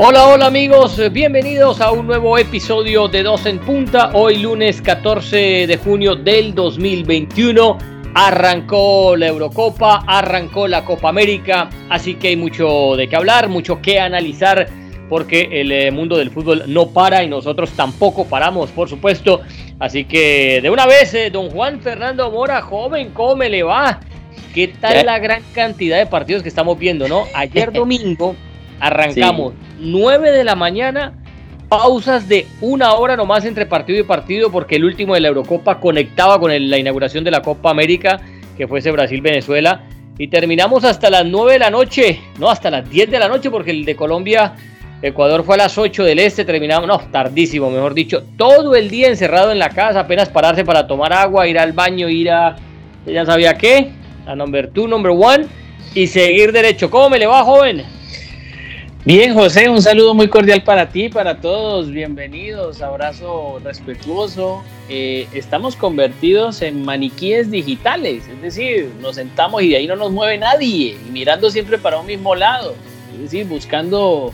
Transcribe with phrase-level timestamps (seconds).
[0.00, 4.12] Hola, hola amigos, bienvenidos a un nuevo episodio de Dos en Punta.
[4.14, 7.76] Hoy lunes 14 de junio del 2021.
[8.14, 13.82] Arrancó la Eurocopa, arrancó la Copa América, así que hay mucho de qué hablar, mucho
[13.82, 14.68] que analizar,
[15.08, 19.40] porque el eh, mundo del fútbol no para y nosotros tampoco paramos, por supuesto.
[19.80, 23.98] Así que de una vez, eh, don Juan Fernando Mora, joven, ¿cómo le va?
[24.54, 27.24] ¿Qué tal la gran cantidad de partidos que estamos viendo, no?
[27.34, 28.36] Ayer domingo
[28.80, 31.14] arrancamos 9 de la mañana,
[31.68, 35.80] pausas de una hora nomás entre partido y partido, porque el último de la Eurocopa
[35.80, 38.20] conectaba con la inauguración de la Copa América,
[38.56, 39.82] que fuese Brasil-Venezuela,
[40.18, 43.50] y terminamos hasta las 9 de la noche, no, hasta las 10 de la noche,
[43.50, 44.54] porque el de Colombia,
[45.00, 49.08] Ecuador fue a las 8 del este, terminamos, no, tardísimo, mejor dicho, todo el día
[49.08, 52.56] encerrado en la casa, apenas pararse para tomar agua, ir al baño, ir a,
[53.06, 53.90] ya sabía qué,
[54.26, 55.46] a number 2, number 1,
[55.94, 56.90] y seguir derecho.
[56.90, 57.97] ¿Cómo me le va, joven?
[59.04, 61.88] Bien, José, un saludo muy cordial para ti, para todos.
[61.90, 64.64] Bienvenidos, abrazo respetuoso.
[64.88, 70.10] Eh, estamos convertidos en maniquíes digitales, es decir, nos sentamos y de ahí no nos
[70.10, 72.74] mueve nadie, mirando siempre para un mismo lado,
[73.14, 74.32] es decir, buscando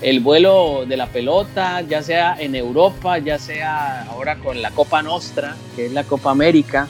[0.00, 5.02] el vuelo de la pelota, ya sea en Europa, ya sea ahora con la Copa
[5.02, 6.88] Nostra, que es la Copa América,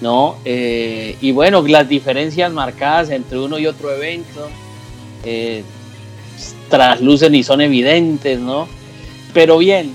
[0.00, 0.36] ¿no?
[0.44, 4.48] Eh, y bueno, las diferencias marcadas entre uno y otro evento.
[5.24, 5.64] Eh,
[6.68, 8.68] traslucen y son evidentes, ¿no?
[9.32, 9.92] Pero bien,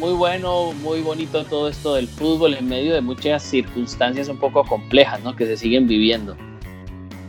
[0.00, 4.64] muy bueno, muy bonito todo esto del fútbol en medio de muchas circunstancias un poco
[4.64, 5.34] complejas, ¿no?
[5.36, 6.36] Que se siguen viviendo.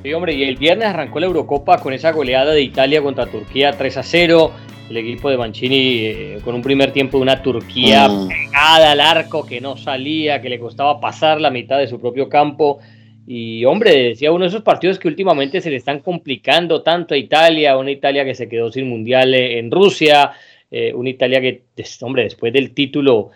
[0.04, 3.72] Sí, hombre, y el viernes arrancó la Eurocopa con esa goleada de Italia contra Turquía
[3.72, 4.52] 3 a 0.
[4.90, 8.28] El equipo de Mancini eh, con un primer tiempo de una Turquía mm.
[8.28, 12.30] pegada al arco que no salía, que le costaba pasar la mitad de su propio
[12.30, 12.80] campo.
[13.28, 17.18] Y hombre, decía uno de esos partidos que últimamente se le están complicando tanto a
[17.18, 20.32] Italia, una Italia que se quedó sin mundial en Rusia,
[20.70, 21.64] eh, una Italia que,
[22.02, 23.32] hombre, después del título,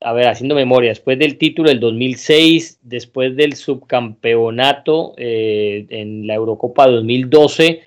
[0.00, 6.34] a ver, haciendo memoria, después del título del 2006, después del subcampeonato eh, en la
[6.34, 7.82] Eurocopa 2012,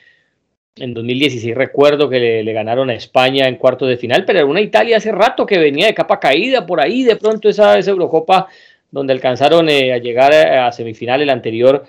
[0.76, 4.62] en 2016 recuerdo que le, ganaron a España en cuartos de final, pero era una
[4.62, 8.48] Italia hace rato que venía de capa caída por ahí, de pronto esa Eurocopa
[8.92, 11.86] donde alcanzaron eh, a llegar a, semifinal el anterior,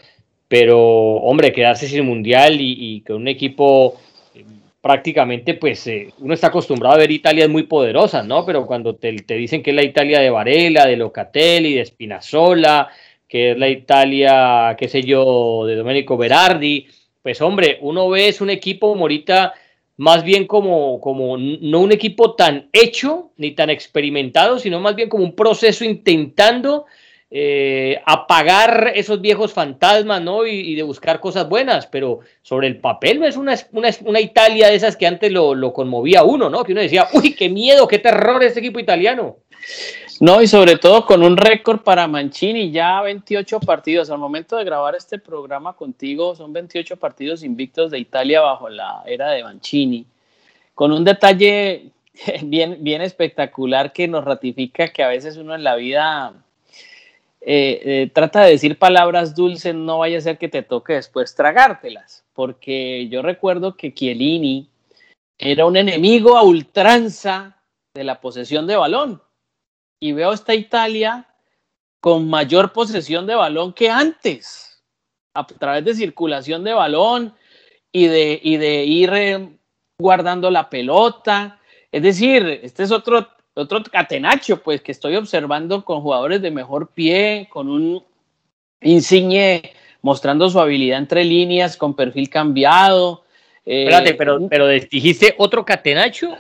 [0.48, 4.00] pero hombre, quedarse sin mundial y, con un equipo
[4.34, 4.44] eh,
[4.80, 8.44] prácticamente, pues eh, uno está acostumbrado a ver Italias muy poderosas, ¿no?
[8.44, 12.88] Pero cuando te, te, dicen que es la Italia de Varela, de Locatelli, de Spinazzola,
[13.28, 16.86] que es la Italia, qué sé yo, de Domenico Berardi,
[17.22, 19.52] pues hombre, uno ve es un equipo, Morita,
[19.98, 25.08] más bien como, como no un equipo tan hecho ni tan experimentado, sino más bien
[25.08, 26.86] como un proceso intentando
[27.30, 30.46] eh, apagar esos viejos fantasmas, ¿no?
[30.46, 34.68] Y, de buscar cosas buenas, pero sobre el papel no es una, una, una Italia
[34.68, 36.62] de esas que antes lo, lo, conmovía uno, ¿no?
[36.62, 39.38] Que uno decía, uy, qué miedo, qué terror este equipo italiano.
[40.20, 44.10] No, y sobre todo con un récord para Mancini, ya 28 partidos.
[44.10, 49.04] Al momento de grabar este programa contigo, son 28 partidos invictos de Italia bajo la
[49.06, 50.04] era de Mancini.
[50.74, 51.92] Con un detalle
[52.42, 56.32] bien, bien espectacular que nos ratifica que a veces uno en la vida
[57.40, 61.36] eh, eh, trata de decir palabras dulces, no vaya a ser que te toque después
[61.36, 62.24] tragártelas.
[62.34, 64.68] Porque yo recuerdo que Chiellini
[65.38, 67.56] era un enemigo a ultranza
[67.94, 69.22] de la posesión de balón
[70.00, 71.26] y veo esta Italia
[72.00, 74.82] con mayor posesión de balón que antes,
[75.34, 77.34] a través de circulación de balón
[77.92, 79.48] y de, y de ir eh,
[79.98, 81.58] guardando la pelota.
[81.90, 86.92] Es decir, este es otro, otro catenacho, pues, que estoy observando con jugadores de mejor
[86.92, 88.04] pie, con un
[88.80, 89.72] insigne
[90.02, 93.24] mostrando su habilidad entre líneas, con perfil cambiado.
[93.64, 96.36] Espérate, pero, eh, pero dijiste otro catenacho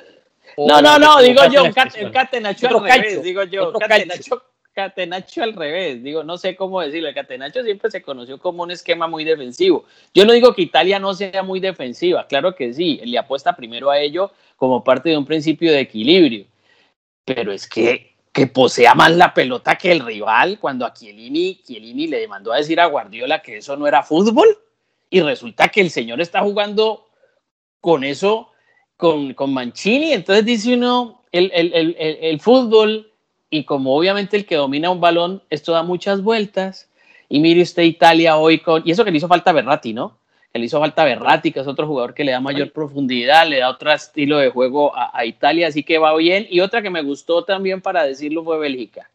[0.66, 1.64] no, no, no, digo yo,
[2.12, 4.42] catenacho al revés, digo yo, catenacho,
[4.72, 8.70] catenacho al revés, digo, no sé cómo decirlo, el catenacho siempre se conoció como un
[8.70, 9.84] esquema muy defensivo.
[10.14, 13.90] Yo no digo que Italia no sea muy defensiva, claro que sí, le apuesta primero
[13.90, 16.46] a ello como parte de un principio de equilibrio,
[17.24, 22.06] pero es que que posea más la pelota que el rival, cuando a Chiellini, Chiellini
[22.06, 24.46] le mandó a decir a Guardiola que eso no era fútbol,
[25.10, 27.08] y resulta que el señor está jugando
[27.80, 28.52] con eso
[28.98, 33.12] con, con Mancini, entonces dice uno, el, el, el, el, fútbol,
[33.48, 36.90] y como obviamente el que domina un balón, esto da muchas vueltas,
[37.28, 40.18] y mire usted Italia hoy con, y eso que le hizo falta a Berratti, ¿no?
[40.52, 43.46] Que le hizo falta a Berratti, que es otro jugador que le da mayor profundidad,
[43.46, 46.82] le da otro estilo de juego a, a Italia, así que va bien, y otra
[46.82, 49.08] que me gustó también para decirlo fue Bélgica.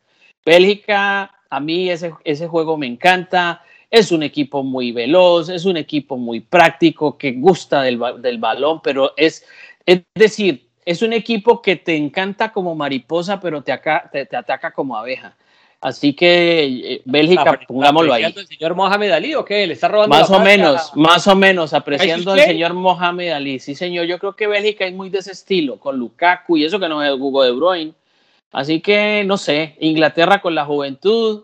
[0.46, 3.62] Bélgica, a mí ese, ese juego me encanta,
[3.94, 8.82] es un equipo muy veloz, es un equipo muy práctico, que gusta del, del balón,
[8.82, 9.46] pero es
[9.86, 13.80] Es decir, es un equipo que te encanta como mariposa, pero te,
[14.12, 15.36] te, ataca como abeja.
[15.82, 18.24] Así que eh, Bélgica, pongámoslo ahí.
[18.24, 19.68] el señor Mohamed Ali o qué?
[19.68, 23.60] ¿Le está robando Más o menos, más o menos, apreciando al señor Mohamed Ali.
[23.60, 26.80] Sí, señor, yo creo que Bélgica es muy de ese estilo, con Lukaku y eso
[26.80, 27.94] que no es el Hugo de Bruyne.
[28.54, 31.44] Así que, no sé, Inglaterra con la juventud,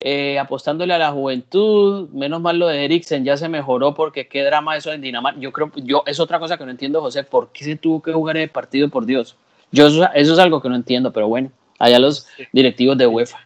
[0.00, 4.44] eh, apostándole a la juventud, menos mal lo de Eriksen ya se mejoró porque qué
[4.44, 5.40] drama eso en Dinamarca.
[5.40, 8.12] Yo creo, yo es otra cosa que no entiendo, José, ¿por qué se tuvo que
[8.12, 9.36] jugar el partido, por Dios?
[9.72, 11.50] Yo eso, es algo que no entiendo, pero bueno,
[11.80, 13.44] allá los directivos de UEFA.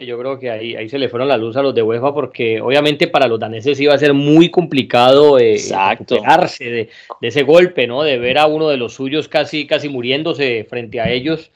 [0.00, 2.60] Yo creo que ahí, ahí se le fueron la luz a los de UEFA porque
[2.60, 5.56] obviamente para los daneses iba a ser muy complicado eh,
[5.90, 8.02] recuperarse de, de, ese golpe, ¿no?
[8.02, 11.50] De ver a uno de los suyos casi, casi muriéndose frente a ellos.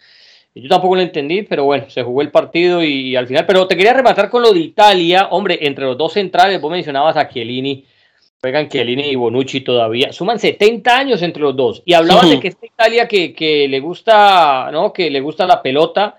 [0.62, 3.46] Yo tampoco lo entendí, pero bueno, se jugó el partido y, al final.
[3.46, 5.28] Pero te quería rematar con lo de Italia.
[5.30, 7.84] Hombre, entre los dos centrales, vos mencionabas a Chiellini.
[8.40, 10.12] Juegan Chiellini y Bonucci todavía.
[10.12, 11.82] Suman 70 años entre los dos.
[11.84, 14.92] Y hablaban de que esta Italia que, que, le gusta, ¿no?
[14.92, 16.18] Que le gusta la pelota,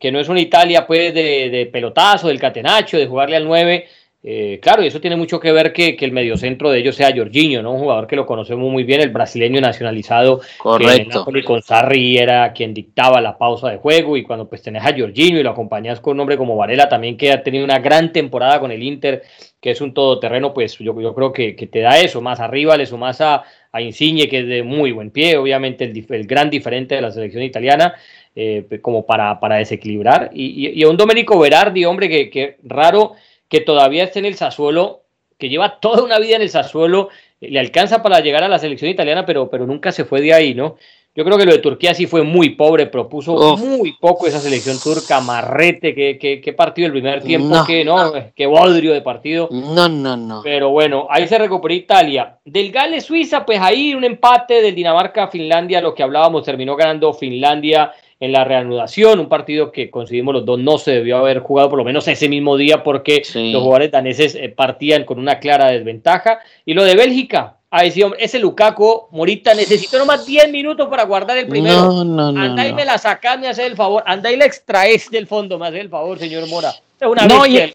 [0.00, 3.86] que no es una Italia pues de, de pelotazo, del catenacho, de jugarle al 9
[4.26, 7.14] eh, claro, y eso tiene mucho que ver que, que, el mediocentro de ellos sea
[7.14, 7.72] Jorginho, ¿no?
[7.72, 10.40] Un jugador que lo conocemos muy bien, el brasileño nacionalizado.
[10.56, 11.26] Correcto.
[11.26, 14.96] Que con Sarri era quien dictaba la pausa de juego y cuando pues tenés a
[14.96, 18.12] Jorginho y lo acompañas con un hombre como Varela también que ha tenido una gran
[18.14, 19.24] temporada con el Inter,
[19.60, 22.78] que es un todoterreno, pues yo, yo creo que, que te da eso, más arriba
[22.78, 23.42] le sumás a,
[23.72, 27.10] a Insigne, que es de muy buen pie, obviamente el, el gran diferente de la
[27.10, 27.94] selección italiana.
[28.36, 33.12] Eh, como para, para desequilibrar y, y, a un Domenico Berardi, hombre, que, que raro
[33.48, 35.02] que todavía está en el Sassuolo,
[35.38, 37.08] que lleva toda una vida en el Sassuolo,
[37.40, 40.34] eh, le alcanza para llegar a la selección italiana, pero, pero nunca se fue de
[40.34, 40.76] ahí, ¿no?
[41.16, 44.80] Yo creo que lo de Turquía sí fue muy pobre, propuso muy poco esa selección
[44.80, 48.12] turca, marrete, qué, partido el primer tiempo, qué, ¿no?
[48.34, 49.48] qué bodrio de partido.
[49.52, 50.40] No, no, no.
[50.42, 52.38] Pero bueno, ahí se recuperó Italia.
[52.44, 57.14] Del Gales Suiza, pues ahí un empate del Dinamarca Finlandia, lo que hablábamos, terminó ganando
[57.14, 61.68] Finlandia en la reanudación, un partido que coincidimos los dos no se debió haber jugado
[61.70, 65.68] por lo menos ese mismo día porque los jugadores daneses eh, partían con una clara
[65.68, 66.38] desventaja.
[66.64, 71.38] Y lo de Bélgica, a decir, ese Lukaku, Morita, necesito nomás 10 minutos para guardar
[71.38, 71.74] el primero.
[71.74, 72.40] No, no, no.
[72.40, 74.02] Anda y me la sacas, me hace el favor.
[74.06, 76.72] Anda y la extraes del fondo, me hace el favor, señor Mora.
[77.00, 77.74] Es una no, y, ¿eh?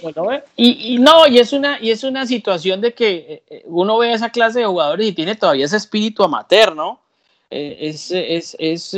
[0.56, 4.30] y, no, y es una, y es una situación de que eh, uno ve esa
[4.30, 7.02] clase de jugadores y tiene todavía ese espíritu amateur, ¿no?
[7.50, 8.96] es, es, es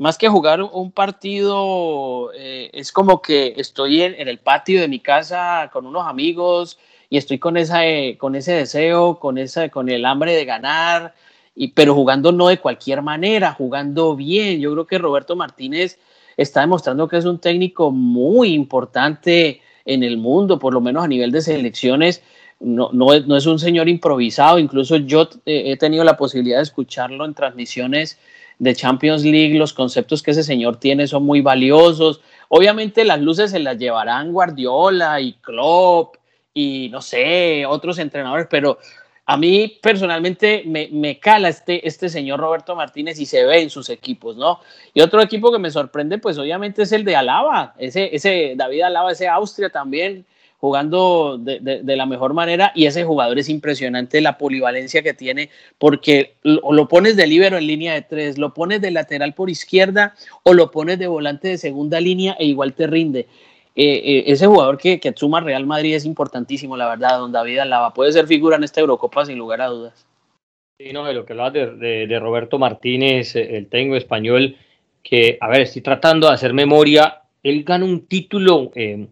[0.00, 4.98] más que jugar un partido, eh, es como que estoy en, el patio de mi
[4.98, 6.78] casa con unos amigos
[7.10, 11.14] y estoy con, esa, eh, con ese deseo, con, esa, con el hambre de ganar,
[11.54, 14.58] y, pero jugando no de cualquier manera, jugando bien.
[14.58, 15.98] Yo creo que Roberto Martínez
[16.38, 21.08] está demostrando que es un técnico muy importante en el mundo, por lo menos a
[21.08, 22.22] nivel de selecciones.
[22.58, 26.56] No, no, es, no es un señor improvisado, incluso yo eh, he tenido la posibilidad
[26.56, 28.18] de escucharlo en transmisiones
[28.60, 32.20] de Champions League, los conceptos que ese señor tiene son muy valiosos.
[32.48, 36.16] Obviamente las luces se las llevarán Guardiola y Klopp
[36.52, 38.78] y no sé, otros entrenadores, pero
[39.24, 43.88] a mí personalmente me, cala este, este señor Roberto Martínez y se ve en sus
[43.88, 44.60] equipos, ¿no?
[44.92, 48.82] Y otro equipo que me sorprende, pues obviamente es el de Alaba, ese, ese David
[48.82, 50.26] Alaba, ese Austria también,
[50.60, 55.48] jugando de, la mejor manera y ese jugador es impresionante la polivalencia que tiene
[55.78, 59.48] porque lo, lo pones de libero en línea de tres, lo pones de lateral por
[59.48, 63.26] izquierda o lo pones de volante de segunda línea e igual te rinde.
[63.76, 67.60] Eh, eh, ese jugador que, que suma Real Madrid es importantísimo, la verdad, don David
[67.60, 67.94] Alaba.
[67.94, 70.06] Puede ser figura en esta Eurocopa sin lugar a dudas.
[70.78, 74.56] Sí, no, de lo que hablabas de, Roberto Martínez, el técnico español,
[75.02, 77.22] que, a ver, estoy tratando de hacer memoria.
[77.42, 79.06] Él gana un título eh,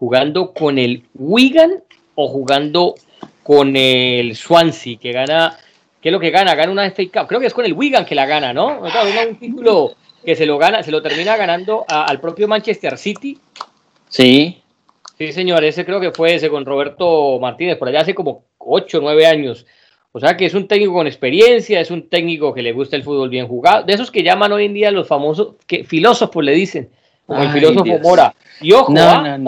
[0.00, 2.94] jugando con el Wigan o jugando
[3.42, 5.58] con el Swansea, que gana,
[6.00, 6.54] ¿qué es lo que gana?
[6.54, 8.80] Gana una FA Cup, creo que es con el Wigan que la gana, ¿no?
[8.80, 9.92] un título
[10.24, 13.38] que se lo gana, se lo termina ganando al propio Manchester City.
[14.08, 14.62] Sí.
[15.18, 18.98] Sí, señor, ese creo que fue ese con Roberto Martínez, por allá hace como 8
[18.98, 19.66] o 9 años.
[20.12, 23.04] O sea que es un técnico con experiencia, es un técnico que le gusta el
[23.04, 26.52] fútbol bien jugado, de esos que llaman hoy en día los famosos, que filósofos le
[26.52, 26.90] dicen,
[27.30, 28.34] como el filósofo Mora.
[28.60, 29.38] Y ojo, ah,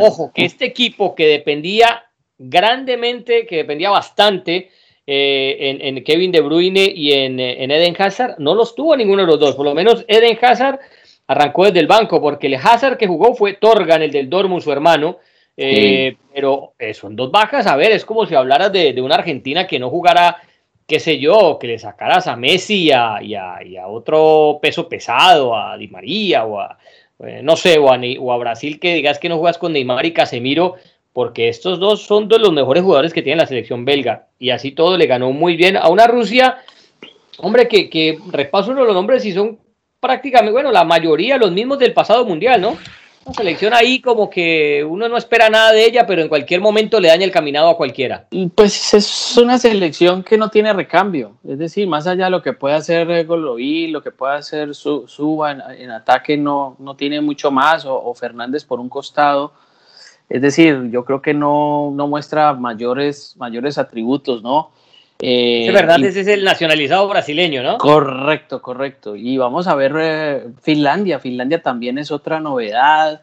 [0.00, 2.04] ojo, que este equipo que dependía
[2.38, 4.70] grandemente, que dependía bastante
[5.06, 9.38] eh, en, Kevin De Bruyne y en, Eden Hazard, no los tuvo ninguno de los
[9.38, 9.54] dos.
[9.54, 10.80] Por lo menos Eden Hazard
[11.26, 14.72] arrancó desde el banco, porque el Hazard que jugó fue Torgan, el del Dortmund, su
[14.72, 15.18] hermano.
[15.54, 19.66] Eh, pero eh, son dos bajas, a ver, es como si hablaras de, una Argentina
[19.66, 20.36] que no jugara
[20.86, 25.54] qué sé yo, que le sacaras a Messi y a, y a, otro peso pesado,
[25.54, 26.78] a Di María o a,
[27.20, 30.76] eh, no sé, o a, Brasil que digas que no juegas con Neymar y Casemiro,
[31.12, 34.28] porque estos dos son de los mejores jugadores que tiene la selección belga.
[34.38, 36.58] Y así todo le ganó muy bien a una Rusia
[37.40, 39.58] Hombre, que, que repaso uno de los nombres y son
[40.00, 42.76] prácticamente, bueno, la mayoría los mismos del pasado mundial, ¿no?
[43.28, 46.98] Una selección ahí como que uno no espera nada de ella, pero en cualquier momento
[46.98, 48.26] le daña el caminado a cualquiera.
[48.54, 52.54] Pues es una selección que no tiene recambio, es decir, más allá de lo que
[52.54, 57.84] puede hacer Goloí, lo que puede hacer Suba en, ataque, no, no tiene mucho más,
[57.84, 59.52] o, Fernández por un costado.
[60.30, 64.70] Es decir, yo creo que no, no muestra mayores, mayores atributos, ¿no?
[65.20, 67.78] Eh, verdad, ese es el nacionalizado brasileño, ¿no?
[67.78, 69.16] Correcto, correcto.
[69.16, 71.18] Y vamos a ver eh, Finlandia.
[71.18, 73.22] Finlandia también es otra novedad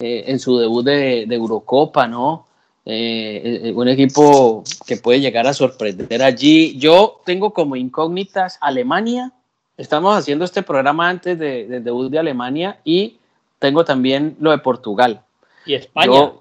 [0.00, 2.46] eh, en su debut de, Eurocopa, ¿no?
[2.84, 6.76] Un equipo que puede llegar a sorprender allí.
[6.78, 9.32] Yo tengo como incógnitas Alemania.
[9.76, 13.18] Estamos haciendo este programa antes del debut de Alemania y
[13.58, 15.22] tengo también lo de Portugal.
[15.64, 16.32] Y España.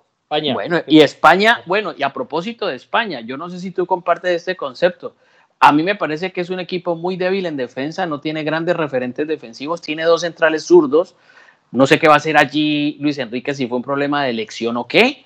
[0.54, 4.32] Bueno, y España, bueno, y a propósito de España, yo no sé si tú compartes
[4.32, 5.16] este concepto.
[5.60, 8.78] A mí me parece que es un equipo muy débil en defensa, no tiene grandes
[8.78, 11.16] referentes defensivos, tiene dos centrales zurdos.
[11.72, 14.78] No sé qué va a hacer allí Luis Enrique, si fue un problema de elección
[14.78, 15.26] o qué.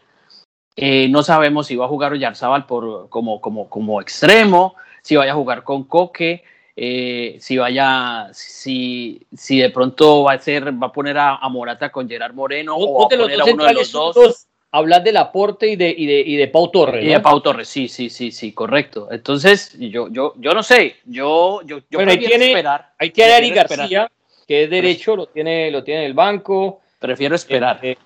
[0.75, 5.33] Eh, no sabemos si va a jugar Oyarzábal por, como, como, como extremo, si vaya
[5.33, 6.43] a jugar con Coque,
[6.75, 11.91] eh, si vaya, si, si de pronto va a ser, va a poner a, Morata
[11.91, 14.47] con Gerard Moreno o, va a poner a uno de los dos
[14.77, 17.03] hablar del aporte y de, y de, y de Pau Torres.
[17.03, 19.08] Y de Pau Torres, sí, sí, sí, sí, correcto.
[19.10, 22.89] Entonces, yo, yo, yo no sé, yo, yo, yo bueno, ahí tiene, esperar.
[23.00, 24.12] Ahí tiene Ari García,
[24.46, 26.82] que es derecho, lo tiene, lo tiene el banco.
[27.00, 27.79] Prefiero esperar.
[27.82, 27.98] Este,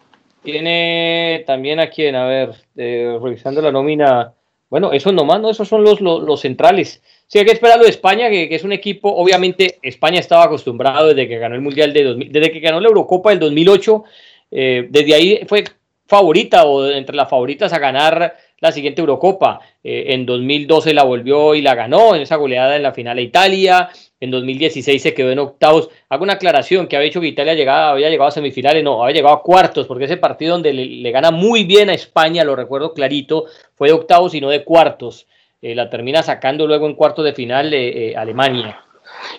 [0.44, 4.34] tiene también a quien, a ver, eh, revisando la nómina.
[4.70, 5.50] Bueno, esos nomás, ¿no?
[5.50, 7.02] Esos son los, los, centrales.
[7.26, 11.08] Sí, hay que esperarlo de España, que, que, es un equipo, obviamente, España estaba acostumbrado
[11.08, 14.04] desde que ganó el Mundial de 2000, desde que ganó la Eurocopa del 2008.
[14.52, 15.64] Eh, desde ahí fue
[16.10, 19.60] favorita o entre las favoritas a ganar la siguiente Eurocopa.
[19.84, 23.22] Eh, en 2012 la volvió y la ganó en esa goleada en la final a
[23.22, 23.90] Italia.
[24.20, 25.90] En 2016 se quedó en octavos.
[26.10, 29.18] Hago una aclaración que había dicho que Italia llegaba, había llegado a semifinales, no, había
[29.18, 32.96] llegado a cuartos, porque ese partido donde le, gana muy bien a España, lo recuerdo
[32.96, 35.28] clarito, fue de octavos y no de cuartos.
[35.62, 38.84] Eh, la termina sacando luego en cuartos de final eh, Alemania.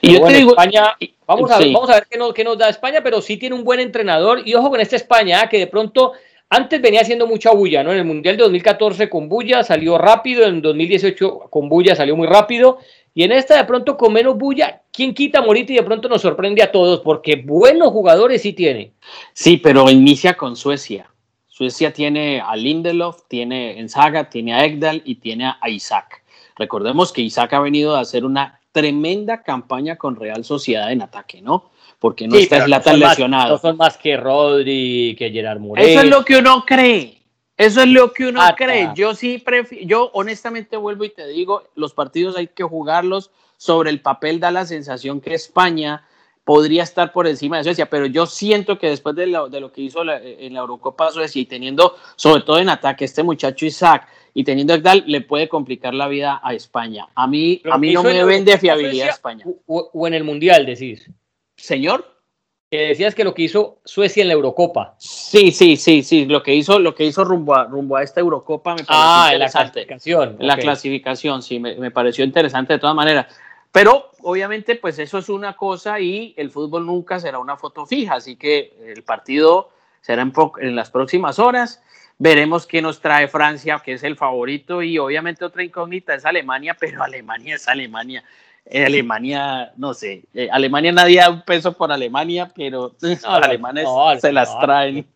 [0.01, 0.97] Y yo te digo, España,
[1.27, 3.57] vamos a, ver, vamos a ver qué nos, qué nos da España, pero sí tiene
[3.57, 4.43] un buen entrenador.
[4.47, 6.13] Y ojo con esta España, que de pronto
[6.51, 7.93] antes venía haciendo mucha bulla, ¿no?
[7.93, 12.27] En el Mundial de 2014 con bulla salió rápido, en 2018 con bulla salió muy
[12.27, 12.79] rápido,
[13.15, 16.23] y en esta de pronto con menos bulla, ¿quién quita Morita y de pronto nos
[16.23, 17.01] sorprende a todos?
[17.01, 18.93] Porque buenos jugadores sí tiene.
[19.33, 21.09] Sí, pero inicia con Suecia.
[21.47, 26.25] Suecia tiene a Lindelof, tiene en Saga, tiene a Egdal y tiene a Isaac.
[26.57, 31.43] Recordemos que Isaac ha venido a hacer una tremenda campaña con Real Sociedad en ataque,
[31.43, 31.71] ¿no?
[32.01, 33.51] Porque no está Zlatan lesionado.
[33.51, 35.87] no son más que Rodri, que Gerard Moreno.
[35.87, 37.23] Eso es lo que uno cree.
[37.57, 38.91] Eso es lo que uno cree.
[38.95, 43.31] Yo sí prefiero, yo honestamente vuelvo y te digo, los partidos hay que jugarlos.
[43.59, 46.07] Sobre el papel da la sensación que España
[46.45, 49.71] podría estar por encima de Suecia, pero yo siento que después de lo, de lo
[49.71, 54.09] que hizo en la Eurocopa Suecia y teniendo, sobre todo en ataque, este muchacho Isaac
[54.33, 57.09] y teniendo Egdal, le puede complicar la vida a España.
[57.15, 59.45] A mí, a mí no me vende fiabilidad España.
[59.67, 61.11] o, en el Mundial, decís.
[61.61, 62.07] Señor.
[62.71, 64.95] Que decías que lo que hizo Suecia en la Eurocopa.
[64.99, 66.25] Sí, sí, sí, sí.
[66.27, 69.33] Lo que hizo, lo que hizo rumbo a, rumbo a esta Eurocopa me pareció ah,
[69.37, 70.37] la clasificación.
[70.39, 73.27] La clasificación, sí, me, pareció interesante de todas maneras.
[73.73, 78.15] Pero obviamente, pues eso es una cosa y el fútbol nunca será una foto fija.
[78.15, 81.83] Así que el partido será en, en las próximas horas.
[82.19, 86.77] Veremos qué nos trae Francia, que es el favorito, y obviamente otra incógnita es Alemania,
[86.79, 88.23] pero Alemania es Alemania.
[88.73, 93.89] Alemania, no sé, eh, Alemania nadie da un peso por Alemania, pero los alemanes
[94.21, 95.07] se las traen.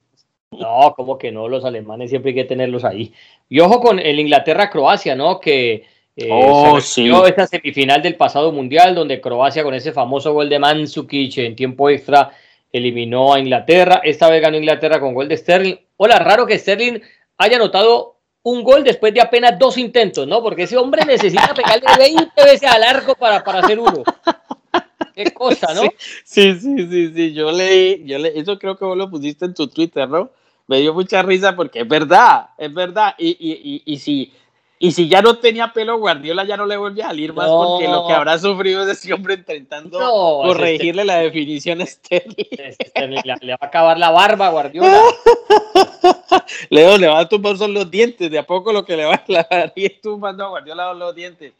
[0.51, 3.13] No, como que no, los alemanes siempre hay que tenerlos ahí.
[3.49, 5.41] Y ojo con el Inglaterra-Croacia, ¿no?
[5.41, 5.85] Que
[6.17, 7.11] eh, oh, sí.
[7.27, 11.91] esta semifinal del pasado mundial, donde Croacia con ese famoso gol de Mandzukic en tiempo
[11.91, 12.31] extra
[12.73, 14.01] eliminó a Inglaterra.
[14.05, 15.77] Esta vez ganó Inglaterra con gol de Sterling.
[15.97, 17.01] Hola, raro que Sterling
[17.39, 18.14] haya anotado
[18.45, 20.43] un gol después de apenas dos intentos, ¿no?
[20.43, 24.05] Porque ese hombre necesita pegarle 20 veces al arco para, para hacer uno.
[25.15, 25.83] Qué cosa, ¿no?
[26.25, 29.55] Sí, sí, sí, sí, Yo leí, yo leí, eso creo que vos lo pusiste en
[29.55, 30.31] tu Twitter, ¿no?
[30.67, 33.15] Me dio mucha risa porque es verdad, es verdad.
[33.19, 34.33] Y, y, y, y si
[34.85, 37.89] y si ya no tenía pelo, Guardiola ya no le vuelve a salir más porque
[37.89, 42.45] lo que habrá sufrido es ese hombre intentando corregirle la definición a Sterling.
[43.41, 45.01] le, va a acabar la barba, Guardiola.
[46.69, 48.31] Leo, le va a tumbar son los dientes.
[48.31, 51.55] De a poco lo que le va a y tumbando a Guardiola son los dientes.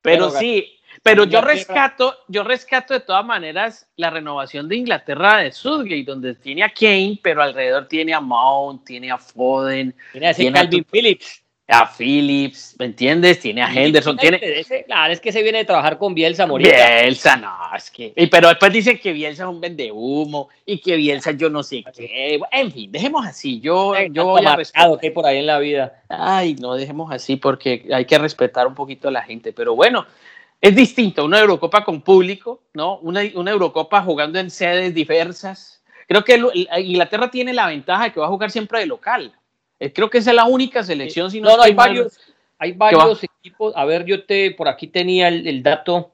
[0.00, 5.52] Pero, sí, pero yo rescato, yo rescato de todas maneras la renovación de Inglaterra de
[5.52, 9.94] Southgate, donde tiene a Kane, pero alrededor tiene a Mount, tiene a Foden.
[10.12, 11.39] Tiene a Calvin Phillips
[11.70, 13.40] a Phillips, ¿me entiendes?
[13.40, 14.40] Tiene a Henderson, tiene...
[14.86, 16.70] claro, es que se viene de trabajar con Bielsa, Morita.
[16.70, 18.12] Bielsa, no, es que...
[18.30, 21.84] pero después dicen que Bielsa es un vende humo y que Bielsa yo no sé
[21.96, 22.40] qué.
[22.50, 24.98] En fin, dejemos así, yo, yo voy a respetar.
[24.98, 26.02] que hay por ahí en la vida.
[26.08, 30.06] Ay, no, dejemos así porque hay que respetar un poquito a la gente, pero bueno...
[30.62, 32.98] Es distinto, una Eurocopa con público, ¿no?
[32.98, 35.82] Una, una Eurocopa jugando en sedes diversas.
[36.06, 36.38] Creo que
[36.82, 39.32] Inglaterra tiene la ventaja de que va a jugar siempre de local.
[39.80, 41.30] Eh, creo que esa es la única selección.
[41.30, 42.20] Si no, no, hay varios,
[42.58, 43.72] hay varios equipos.
[43.74, 46.12] A ver, yo te por aquí tenía el, dato.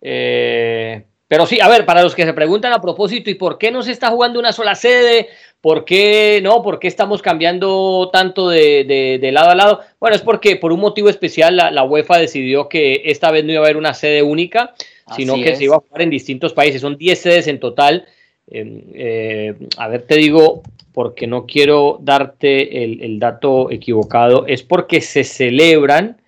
[0.00, 3.70] Eh, pero sí, a ver, para los que se preguntan a propósito, ¿y por qué
[3.70, 5.28] no se está jugando una sola sede?
[5.60, 6.62] ¿Por qué no?
[6.62, 9.80] ¿Por qué estamos cambiando tanto de, lado a lado?
[10.00, 13.60] Bueno, es porque por un motivo especial la, UEFA decidió que esta vez no iba
[13.60, 14.74] a haber una sede única,
[15.14, 16.80] sino que se iba a jugar en distintos países.
[16.80, 18.06] Son 10 sedes en total.
[18.46, 20.62] Em, eh, a ver, te digo,
[20.94, 26.22] porque no quiero darte el, dato equivocado, es porque se celebran,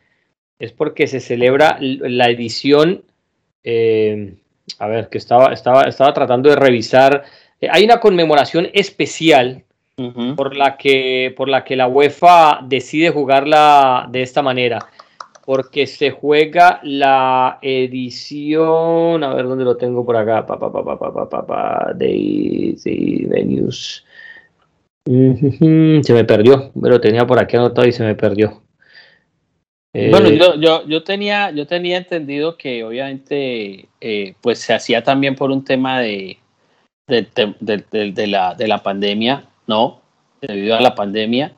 [0.58, 3.04] es porque se celebra la edición,
[3.62, 4.34] eh,
[4.80, 7.22] a ver, que estaba, estaba, estaba tratando de revisar,
[7.60, 9.62] eh, hay una conmemoración especial
[10.34, 14.80] por, la que, por la que la UEFA decide jugarla de esta manera
[15.44, 20.98] porque se juega la edición, a ver dónde lo tengo por acá, pa, pa, pa,
[20.98, 24.05] pa, pa, pa, de, de venues.
[25.06, 28.62] Se me perdió, pero tenía por aquí anotado y se me perdió.
[29.92, 35.04] bueno, eh, yo, yo, yo, tenía, yo tenía entendido que obviamente eh, pues se hacía
[35.04, 36.38] también por un tema de,
[37.06, 37.28] de,
[37.60, 40.00] de, la, de la pandemia, ¿no?
[40.40, 41.52] Debido a la pandemia.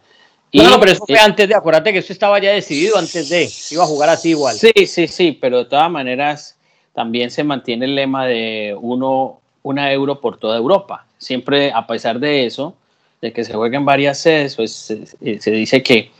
[0.50, 3.48] Y, no, pero eso fue antes de, acuérdate que eso estaba ya decidido antes de,
[3.70, 4.56] iba a jugar así igual.
[4.56, 6.58] Sí, sí, sí, pero de todas maneras
[6.94, 11.06] también se mantiene el lema de uno, una euro por toda Europa.
[11.16, 12.74] Siempre, a pesar de eso,
[13.20, 16.10] de que se jueguen varias sedes, pues se, dice que,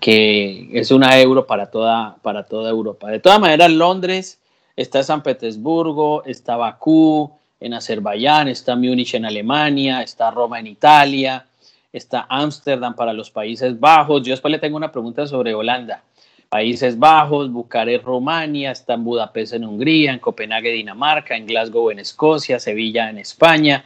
[0.00, 3.08] que es una euro para toda, para toda Europa.
[3.08, 4.38] De todas maneras, Londres,
[4.76, 11.46] está San Petersburgo, está Bakú en Azerbaiyán, está Múnich en Alemania, está Roma en Italia,
[11.92, 14.22] está Ámsterdam para los Países Bajos.
[14.22, 16.02] Yo después le tengo una pregunta sobre Holanda.
[16.48, 21.98] Países Bajos, Bucarest, Rumania, está en Budapest en Hungría, en Copenhague, Dinamarca, en Glasgow en
[21.98, 23.84] Escocia, Sevilla en España.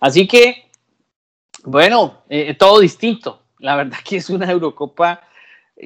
[0.00, 0.66] Así que
[1.64, 3.42] bueno, eh, todo distinto.
[3.58, 5.22] La verdad que es una Eurocopa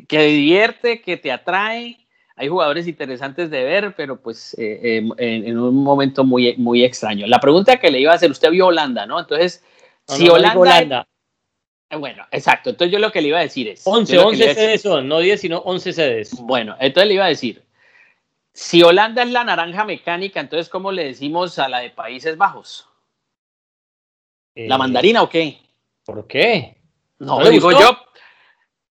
[0.09, 1.99] que divierte, que te atrae.
[2.37, 7.27] Hay jugadores interesantes de ver, pero pues eh, em, en, un momento muy, muy extraño.
[7.27, 9.19] La pregunta que le iba a hacer, usted vio Holanda, ¿no?
[9.19, 9.65] Entonces,
[10.07, 11.07] si Holanda...
[11.89, 12.71] Eh, bueno, exacto.
[12.71, 13.87] Entonces yo lo que le iba a decir es...
[13.87, 16.37] 11, 11 sedes son, no 10, sino 11 sedes.
[16.43, 17.63] Bueno, entonces le iba a decir,
[18.53, 22.89] si Holanda es la naranja mecánica, entonces ¿cómo le decimos a la de Países Bajos?
[24.55, 25.59] ¿La mandarina o qué?
[26.07, 26.77] ¿Por qué?
[27.19, 27.99] No, digo yo.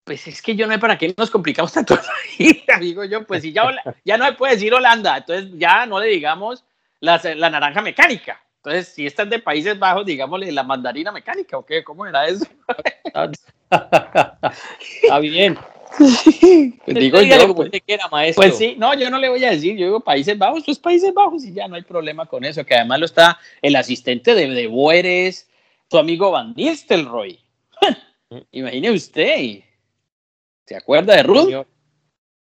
[0.03, 1.97] Pues es que yo no sé para qué nos complicamos tanto
[2.79, 3.63] digo yo, pues si ya,
[4.03, 6.63] ya no se puede decir Holanda, entonces ya no le digamos
[6.99, 8.39] la, la naranja mecánica.
[8.57, 11.83] Entonces, si están de Países Bajos, digámosle la mandarina mecánica, ¿o qué?
[11.83, 12.45] ¿Cómo era eso?
[15.01, 15.57] Está bien.
[15.97, 18.41] Pues digo yo, pues, que era maestro.
[18.41, 21.13] Pues sí, no, yo no le voy a decir, yo digo Países Bajos, pues Países
[21.13, 24.49] Bajos y ya no hay problema con eso, que además lo está el asistente de,
[24.49, 25.47] de Bueres,
[25.89, 27.39] tu amigo Van Nistelrooy.
[28.51, 29.59] Imagine usted.
[30.65, 31.65] ¿Se acuerda de Ruth?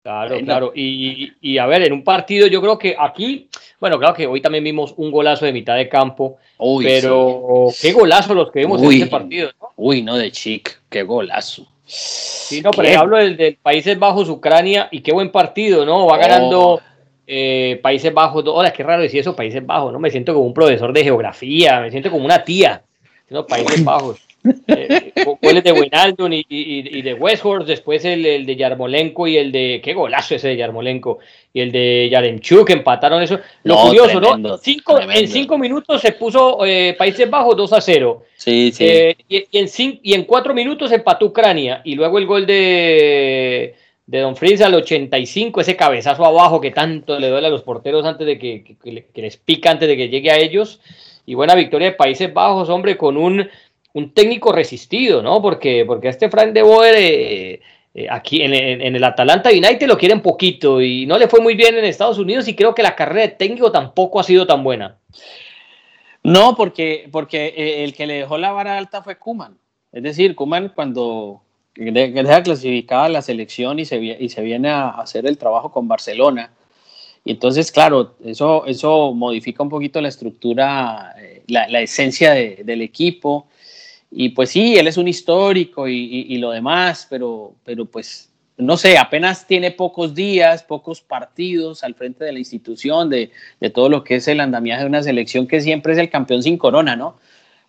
[0.05, 0.71] Claro, claro.
[0.75, 4.63] Y, a ver, en un partido yo creo que aquí, bueno, claro que hoy también
[4.63, 6.37] vimos un golazo de mitad de campo,
[6.83, 9.49] pero qué golazo los que vimos en ese partido.
[9.75, 11.65] Uy, no de chic, qué golazo.
[11.85, 16.05] Sí, no, pero hablo del, Países Bajos, Ucrania, y qué buen partido, ¿no?
[16.05, 16.81] Va ganando oh.
[17.25, 18.43] eh, Países Bajos.
[18.47, 19.99] Hola, qué raro decir eso, Países Bajos, ¿no?
[19.99, 22.83] Me siento como un profesor de geografía, me siento como una tía.
[23.47, 24.19] Países Bajos.
[24.67, 25.11] Eh,
[25.41, 29.81] goles de Wijnaldum y, y, de Westhorst, después el, de Yarmolenko y el de.
[29.83, 31.19] ¡Qué golazo ese de Yarmolenko!
[31.53, 33.39] Y el de Yaremchuk, empataron eso.
[33.63, 34.57] Lo curioso, ¿no?
[34.57, 38.23] Cinco, en cinco minutos se puso eh, Países Bajos 2 a 0.
[38.35, 38.85] Sí, sí.
[38.85, 39.67] Eh, y, en
[40.03, 41.81] y en cuatro minutos empató Ucrania.
[41.83, 43.73] Y luego el gol de,
[44.05, 48.05] de Don Fritz al 85, ese cabezazo abajo que tanto le duele a los porteros
[48.05, 50.79] antes de que, que les pica antes de que llegue a ellos
[51.25, 53.47] y buena victoria de Países Bajos, hombre, con un,
[53.93, 55.41] un técnico resistido, ¿no?
[55.41, 57.61] Porque, porque este Frank de Boer eh,
[57.93, 61.77] eh, aquí en, el Atalanta United lo quieren poquito y no le fue muy bien
[61.77, 64.97] en Estados Unidos y creo que la carrera de técnico tampoco ha sido tan buena.
[66.21, 69.57] No, porque, porque eh, el que le dejó la vara alta fue Kuman.
[69.93, 71.41] Es decir, Kuman cuando
[71.75, 76.51] deja clasificada la selección y se, y se viene a hacer el trabajo con Barcelona,
[77.25, 83.47] y entonces, claro, eso, eso modifica un poquito la estructura, eh, la, esencia del equipo.
[84.11, 88.99] Y pues sí, él es un histórico y, lo demás, pero, pero pues no sé,
[88.99, 93.31] apenas tiene pocos días, pocos partidos al frente de la institución, de,
[93.73, 96.59] todo lo que es el andamiaje de una selección que siempre es el campeón sin
[96.59, 97.17] corona, ¿no?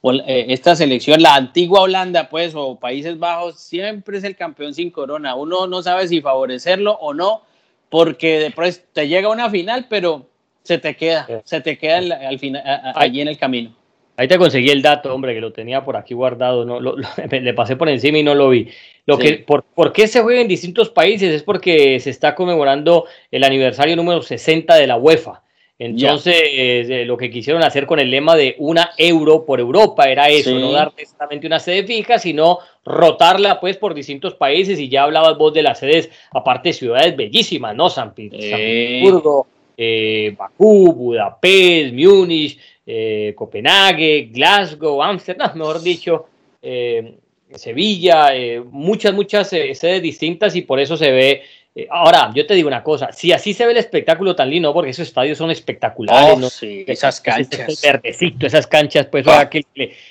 [0.02, 4.90] Eh, esta selección, la antigua Holanda, pues, o Países Bajos, siempre es el campeón sin
[4.90, 5.34] corona.
[5.34, 7.45] Uno no sabe si favorecerlo o no,
[7.88, 10.26] porque después te llega una final, pero
[10.62, 12.62] se te queda, se te queda al, final,
[12.94, 13.74] allí en el camino.
[14.18, 16.80] Ahí te conseguí el dato, hombre, que lo tenía por aquí guardado, no,
[17.30, 18.68] le pasé por encima y no lo vi.
[19.04, 21.32] Lo que, por, por, qué se juega en distintos países?
[21.32, 25.42] Es porque se está conmemorando el aniversario número 60 de la UEFA.
[25.78, 30.30] Entonces, eh, lo que quisieron hacer con el lema de una euro por Europa era
[30.30, 34.80] eso, no dar necesariamente una sede fija, sino rotarla pues por distintos países.
[34.80, 37.90] Y ya hablabas vos de las sedes, aparte ciudades bellísimas, ¿no?
[37.90, 46.26] San, Petersburgo, eh, Bakú, Budapest, Múnich, eh, Copenhague, Glasgow, Ámsterdam, mejor dicho,
[46.62, 47.16] eh,
[47.54, 51.42] Sevilla, eh, muchas, muchas sedes distintas y por eso se ve.
[51.90, 54.90] Ahora, yo te digo una cosa, si así se ve el espectáculo tan lindo, porque
[54.90, 56.48] esos estadios son espectaculares, oh, ¿no?
[56.86, 57.82] esas canchas.
[57.82, 59.50] verdecito, esas canchas, pues ah.
[59.50, 59.66] que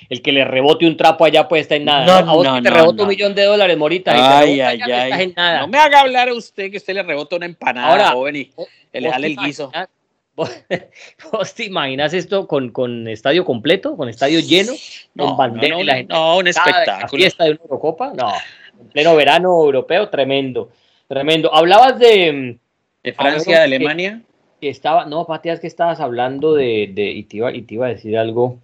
[0.08, 2.22] el, que le rebote un trapo allá pues está en nada.
[2.22, 2.62] No, ¿no?
[2.62, 4.12] te rebota un millón de dólares, Morita.
[4.38, 5.34] Ay, ay, ay.
[5.36, 8.50] No me haga hablar a usted que usted le rebota una empanada, ahora, joven, y
[8.92, 9.72] le jale el guiso.
[10.36, 14.74] ¿Vos, te imaginas esto con, con, estadio completo, con estadio lleno,
[15.14, 17.20] no, con bandera no, no, un espectáculo.
[17.20, 18.32] fiesta de una Eurocopa, no,
[18.78, 20.70] en pleno verano europeo, tremendo,
[21.08, 21.54] tremendo.
[21.54, 22.58] Hablabas de...
[23.02, 24.22] ¿De Francia, de Alemania?
[24.60, 27.86] Que, estaba, no, Patías, que estabas hablando de, de y, te iba, y, te iba,
[27.86, 28.58] a decir algo,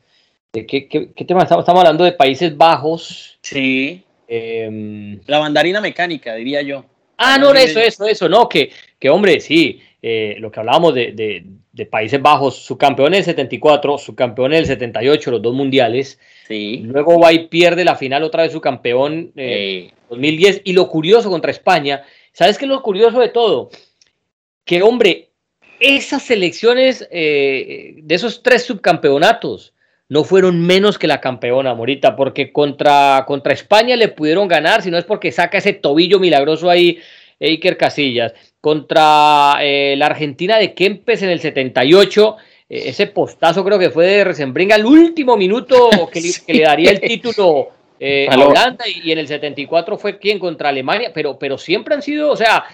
[0.53, 3.39] de qué, qué, qué tema estamos, estamos hablando de Países Bajos.
[3.43, 4.03] Sí.
[4.27, 6.87] Em, la mandarina mecánica, diría yo.
[7.19, 11.13] Ah, no, eso, eso, eso, no, que, que hombre, sí, eh, lo que hablábamos de,
[11.13, 15.55] de, Países Bajos, su campeón en el 74, su campeón en el 78, los dos
[15.55, 16.19] mundiales.
[16.49, 16.81] Sí.
[16.85, 20.63] Luego va y pierde la final otra vez su campeón en 2010.
[20.65, 22.03] Y lo curioso contra España,
[22.33, 23.71] ¿sabes qué es lo curioso de todo?
[24.65, 25.31] Que, hombre,
[25.81, 29.75] esas selecciones eh, de esos tres subcampeonatos
[30.09, 34.91] no fueron menos que la campeona, Morita, porque contra, contra España le pudieron ganar, si
[34.91, 37.01] no es porque saca ese tobillo milagroso ahí
[37.41, 42.37] Iker Casillas contra eh, la Argentina de Kempes en el 78.
[42.69, 46.21] Eh, ese postazo creo que fue de Resembringa al último minuto que,
[46.53, 47.71] le, daría el título
[48.05, 52.03] eh, a Holanda y, en el 74 fue quien contra Alemania, pero, pero siempre han
[52.03, 52.65] sido, o sea,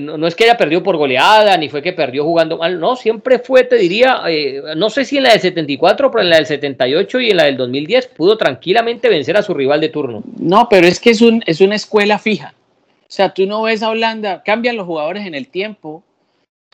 [0.00, 3.40] no, es que haya perdido por goleada, ni fue que perdió jugando mal, no, siempre
[3.40, 4.22] fue, te diría,
[4.76, 7.44] no sé si en la del 74, pero en la del 78 y en la
[7.44, 10.22] del 2010 pudo tranquilamente vencer a su rival de turno.
[10.38, 12.54] No, pero es que es, un, es una escuela fija.
[13.08, 16.04] O sea, tú no ves a Holanda, cambian los jugadores en el tiempo,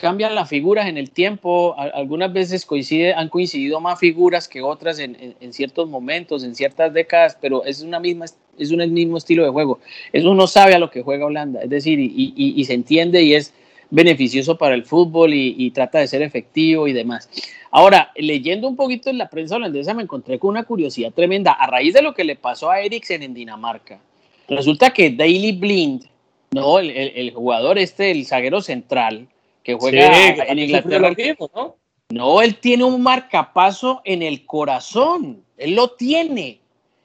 [0.02, 4.98] cambian las figuras en el tiempo, algunas veces coincide, han coincidido más figuras que otras
[4.98, 8.24] en, ciertos momentos, en ciertas décadas, pero es, una misma,
[8.58, 9.78] es un mismo estilo de juego.
[10.12, 13.54] Eso uno sabe a lo que juega Holanda, es decir, y, se entiende y es
[13.90, 17.30] beneficioso para el fútbol y, trata de ser efectivo y demás.
[17.70, 21.68] Ahora, leyendo un poquito en la prensa holandesa me encontré con una curiosidad tremenda a
[21.68, 24.00] raíz de lo que le pasó a Eriksen en Dinamarca.
[24.48, 26.06] Resulta que Daily Blind,
[26.50, 29.28] no, el, jugador este, el zaguero central,
[29.62, 31.14] que juega en Inglaterra.
[31.54, 31.76] ¿no?
[32.10, 35.44] no, él tiene un marcapaso en el corazón.
[35.56, 36.60] Él lo tiene.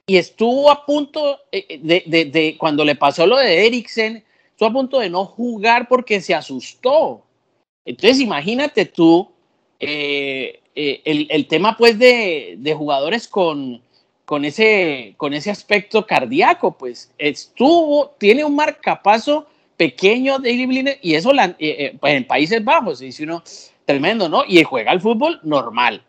[0.06, 4.72] Y estuvo a punto eh, eh, de, cuando le pasó lo de Eriksen, estuvo a
[4.72, 7.24] punto de no jugar porque se asustó.
[7.84, 9.30] Entonces, imagínate tú
[9.78, 13.82] eh, el, el, tema pues de, de jugadores con,
[14.24, 19.46] con ese, con ese aspecto cardíaco, pues estuvo, tiene un marcapaso
[19.78, 23.42] pequeño de Blinder y eso eh, eh, pues, en Países Bajos, dice uno,
[23.86, 24.44] tremendo, ¿no?
[24.46, 26.02] Y juega al fútbol normal.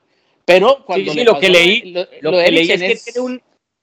[0.43, 3.41] Pero cuando sí, lo que leí, lo, que leí es que tiene un,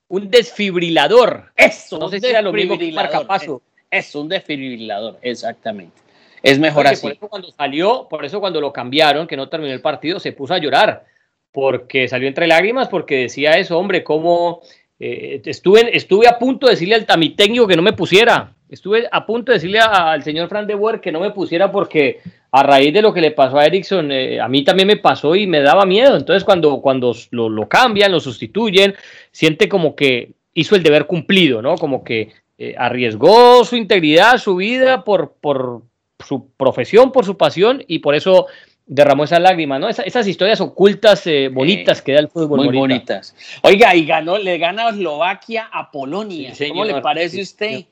[0.09, 1.53] un desfibrilador.
[1.57, 3.63] Eso, no sé si era lo mismo que marcapaso.
[3.91, 5.97] Es un desfibrilador, exactamente.
[6.43, 7.03] Es mejor así.
[7.03, 10.33] Por eso cuando salió, por eso cuando lo cambiaron, que no terminó el partido, se
[10.33, 11.07] puso a llorar
[11.53, 14.61] porque salió entre lágrimas, porque decía eso, hombre, cómo
[14.99, 19.27] eh, estuve, estuve a punto de decirle al técnico que no me pusiera, estuve a
[19.27, 22.93] punto de decirle al señor Fran de Boer que no me pusiera porque a raíz
[22.93, 25.61] de lo que le pasó a Erickson, eh, a mí también me pasó y me
[25.61, 26.17] daba miedo.
[26.17, 28.95] Entonces cuando, cuando lo, lo, cambian, lo sustituyen,
[29.31, 31.77] siente como que hizo el deber cumplido, ¿no?
[31.77, 35.83] Como que eh, arriesgó su integridad, su vida por, por
[36.25, 38.47] su profesión, por su pasión y por eso
[38.87, 39.89] derramó esa lágrima, ¿no?
[39.89, 42.65] esas historias ocultas eh, bonitas que da el fútbol.
[42.65, 43.35] Muy bonitas.
[43.63, 46.53] Oiga, y ganó, le gana Eslovaquia a Polonia.
[46.69, 47.85] ¿Cómo le parece a usted?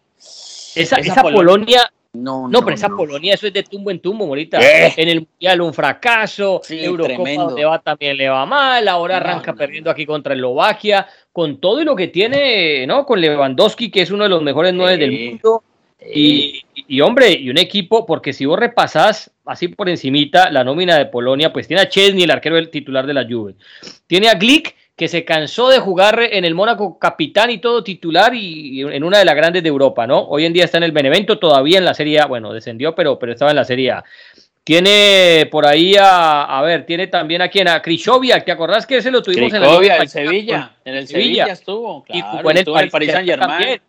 [0.75, 4.59] Esa, esa, Polonia, no, no, pero esa Polonia, eso es de tumbo en tumbo, Morita.
[4.61, 9.53] En el Mundial un fracaso, sí, Eurocopa donde va también le va mal, ahora arranca
[9.53, 13.05] perdiendo aquí contra Eslovaquia, con todo y lo que tiene, ¿no?
[13.05, 15.65] Con Lewandowski, que es uno de los mejores nueve del mundo.
[16.07, 20.99] Y, y, hombre, y un equipo, porque si vos repasás así por encimita la nómina
[20.99, 23.55] de Polonia, pues tiene a Chesney, el arquero el titular de la Juve.
[24.07, 28.33] Tiene a Glick, que se cansó de jugar en el Mónaco capitán y todo titular
[28.35, 30.21] y, en una de las grandes de Europa, ¿no?
[30.21, 33.19] Hoy en día está en el Benevento, todavía en la Serie A, bueno, descendió, pero,
[33.19, 34.05] pero estaba en la Serie A.
[34.63, 38.99] Tiene por ahí a, a ver, tiene también a quien, a Krishovia, ¿te acordás que
[38.99, 40.77] ese lo tuvimos en el en Sevilla?
[40.85, 43.81] En el Sevilla, estuvo, claro, y jugó en el, Paris, Saint Germain.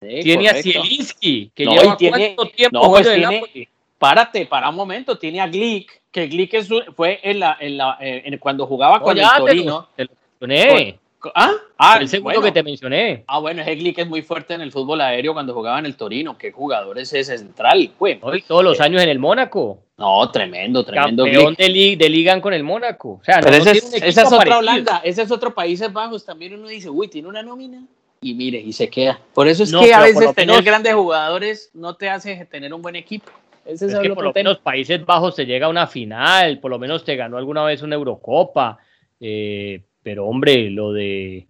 [0.00, 5.18] tiene a Zielinski, que lleva tiene, cuánto tiempo no, pues tiene, Párate, para un momento,
[5.18, 6.54] tiene a Glick, que Glick
[6.94, 9.88] fue en la, en la, eh, cuando jugaba con el Torino.
[9.96, 10.98] Te lo, mencioné.
[11.34, 11.52] ¿Ah?
[11.78, 13.24] ah, el segundo que te mencioné.
[13.26, 15.96] Ah, bueno, ese Glick es muy fuerte en el fútbol aéreo cuando jugaba en el
[15.96, 16.38] Torino.
[16.38, 17.90] ¿Qué jugador es ese central?
[17.98, 19.80] Hoy todos los años en el Mónaco.
[19.96, 21.24] No, tremendo, tremendo.
[21.24, 23.18] Campeón de, de ligan con el Mónaco.
[23.20, 26.24] O sea, Pero ese, es, esa es otra Holanda, ese es otro Países Bajos.
[26.24, 27.82] También uno dice, uy, tiene una nómina.
[28.20, 29.20] Y mire, y se queda.
[29.34, 32.94] Por eso es que a veces tener grandes jugadores no te hace tener un buen
[32.94, 33.32] equipo.
[33.68, 36.78] Ese es, que por lo menos Países Bajos te llega a una final, por lo
[36.78, 38.78] menos te ganó alguna vez una Eurocopa,
[39.20, 41.46] eh, pero hombre, lo de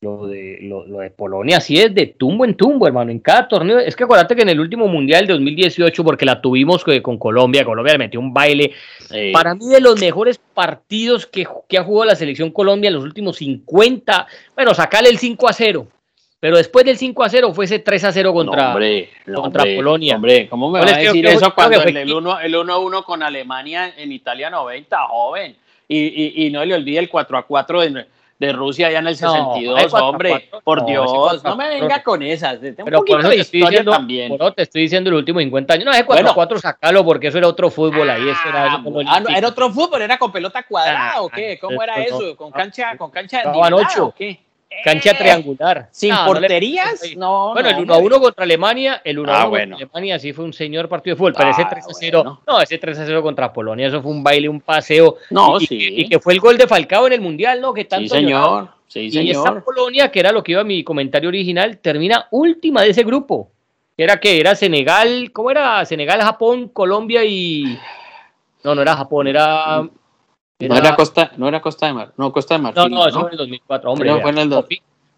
[0.00, 3.80] lo de, lo, de Polonia sí es de tumbo en tumbo, hermano, en cada torneo.
[3.80, 7.64] Es que acuérdate que en el último Mundial de 2018, porque la tuvimos con Colombia,
[7.64, 8.72] Colombia le metió un baile.
[9.32, 13.04] Para mí, de los mejores partidos que, que, ha jugado la selección Colombia en los
[13.04, 15.88] últimos 50, bueno, sacarle el 5 a 0.
[16.40, 18.76] Pero después del 5 a 0 fue ese 3 a 0 contra,
[19.34, 20.16] contra Polonia.
[20.16, 23.92] Hombre, ¿cómo me va a decir eso cuando el 1 el 1 1 con Alemania
[23.96, 25.56] en Italia 90, joven?
[25.88, 28.06] Y, y, y no le olvide el 4 a 4 de,
[28.38, 30.48] de Rusia ya en el 62, hombre.
[30.62, 32.58] por Dios, no, me venga con esas.
[32.60, 34.36] Pero por eso te estoy diciendo, también.
[34.36, 35.86] Por te estoy diciendo el último 50 años.
[35.86, 38.28] No, es 4 a 4 sacalo porque eso era otro fútbol ahí.
[38.28, 41.58] Eso era, ah, ah no, era otro fútbol, era con pelota cuadrada ah, o qué?
[41.60, 42.36] ¿Cómo era eso?
[42.36, 44.47] ¿Con cancha, con cancha de o qué?
[44.84, 45.88] Cancha triangular.
[45.90, 47.02] ¿Sin porterías?
[47.16, 50.18] No, Bueno, el 1 a 1 contra Alemania, el 1 a 1 ah, contra Alemania
[50.18, 52.78] sí fue un señor partido de fútbol, pero ese 3 ah, a 0, no, ese
[52.78, 55.16] 3 a 0 contra Polonia, eso fue un baile, un paseo.
[55.30, 55.78] No, y, sí.
[55.96, 57.72] Y, que fue el gol de Falcao en el Mundial, ¿no?
[57.72, 58.68] Que tanto sí, señor.
[58.86, 62.82] Sí, y esa Polonia, que era lo que iba a mi comentario original, termina última
[62.82, 63.50] de ese grupo.
[63.96, 65.84] Era que era Senegal, ¿cómo era?
[65.84, 67.78] Senegal, Japón, Colombia y.
[68.64, 69.88] No, no era Japón, era
[70.60, 72.82] no era Costa, no era Costa de Mar, no Costa de Marfil.
[72.82, 74.20] No, no, eso fue en el 2004, hombre.
[74.20, 74.64] fue en el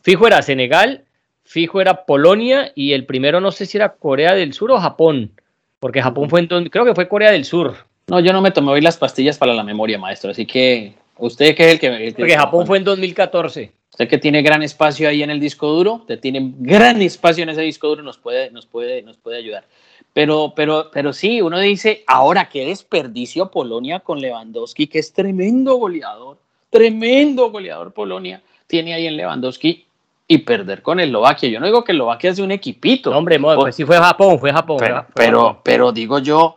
[0.03, 1.05] Fijo era Senegal,
[1.45, 5.33] fijo era Polonia y el primero no sé si era Corea del Sur o Japón,
[5.79, 7.75] porque Japón fue en creo que fue Corea del Sur.
[8.07, 11.55] No, yo no me tomé hoy las pastillas para la memoria, maestro, así que usted
[11.55, 12.15] que es el que...
[12.17, 13.73] porque Japón fue en 2014.
[13.91, 17.51] Usted que tiene gran espacio ahí en el disco duro, usted tiene gran espacio en
[17.51, 19.65] ese disco duro, nos puede, nos puede, nos puede ayudar.
[20.13, 25.77] Pero, pero, pero sí, uno dice, ahora qué desperdicio Polonia con Lewandowski, que es tremendo
[25.77, 29.87] goleador, tremendo goleador Polonia tiene ahí en Lewandowski
[30.27, 31.49] y perder con Eslovaquia.
[31.49, 33.11] Yo no digo que Eslovaquia sea un equipito.
[33.11, 34.79] hombre, pues sí fue Japón, fue Japón.
[35.15, 36.57] Pero, pero, digo yo.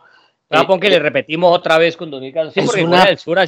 [0.50, 2.60] Japón que le eh, repetimos otra vez con 2014.
[2.60, 3.38] Sí, porque Corea del Sur,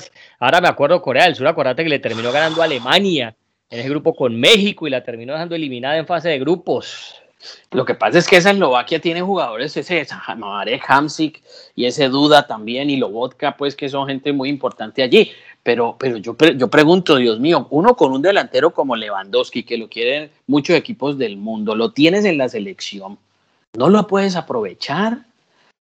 [0.40, 3.37] ahora me acuerdo Corea del Sur, acuérdate que le terminó ganando a Alemania
[3.71, 7.23] en ese grupo con México y la terminó dejando eliminada en fase de grupos.
[7.71, 10.07] Lo que pasa es que esa Eslovaquia tiene jugadores, ese
[10.37, 11.43] Marek Hamsik
[11.75, 15.31] y ese Duda también, y Lobotka, pues que son gente muy importante allí.
[15.63, 19.89] Pero, pero yo, yo pregunto, Dios mío, uno con un delantero como Lewandowski, que lo
[19.89, 23.19] quieren muchos equipos del mundo, lo tienes en la selección,
[23.75, 25.19] ¿no lo puedes aprovechar?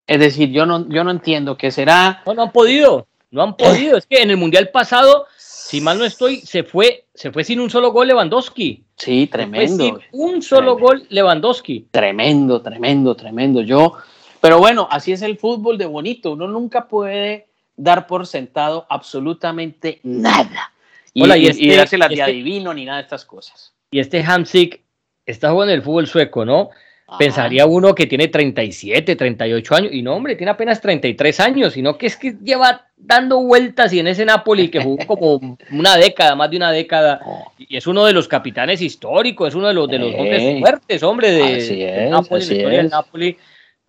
[0.06, 2.22] Es decir, yo no, yo no entiendo qué será.
[2.26, 3.96] No, no han podido, no han podido.
[3.98, 5.26] es que en el Mundial pasado
[5.74, 8.84] si mal no estoy, se fue, se fue sin un solo gol Lewandowski.
[8.96, 10.00] Sí, tremendo.
[10.12, 11.88] un solo gol Lewandowski.
[11.90, 13.60] Tremendo, tremendo, tremendo.
[13.60, 13.94] Yo,
[14.40, 16.32] pero bueno, así es el fútbol de bonito.
[16.32, 20.72] Uno nunca puede dar por sentado absolutamente nada.
[21.12, 23.74] Y, y, este, y darse la este, adivino ni nada de estas cosas.
[23.90, 24.80] Y este Hamsik
[25.26, 26.70] está jugando el fútbol sueco, ¿no?
[27.18, 31.98] Pensaría uno que tiene 37, 38 años, y no, hombre, tiene apenas 33 años, sino
[31.98, 36.34] que es que lleva dando vueltas y en ese Napoli que jugó como una década,
[36.34, 37.20] más de una década,
[37.58, 40.14] y es uno de los capitanes históricos, es uno de los de los
[40.60, 43.36] fuertes, hombre, de, Napoli, la historia del Napoli.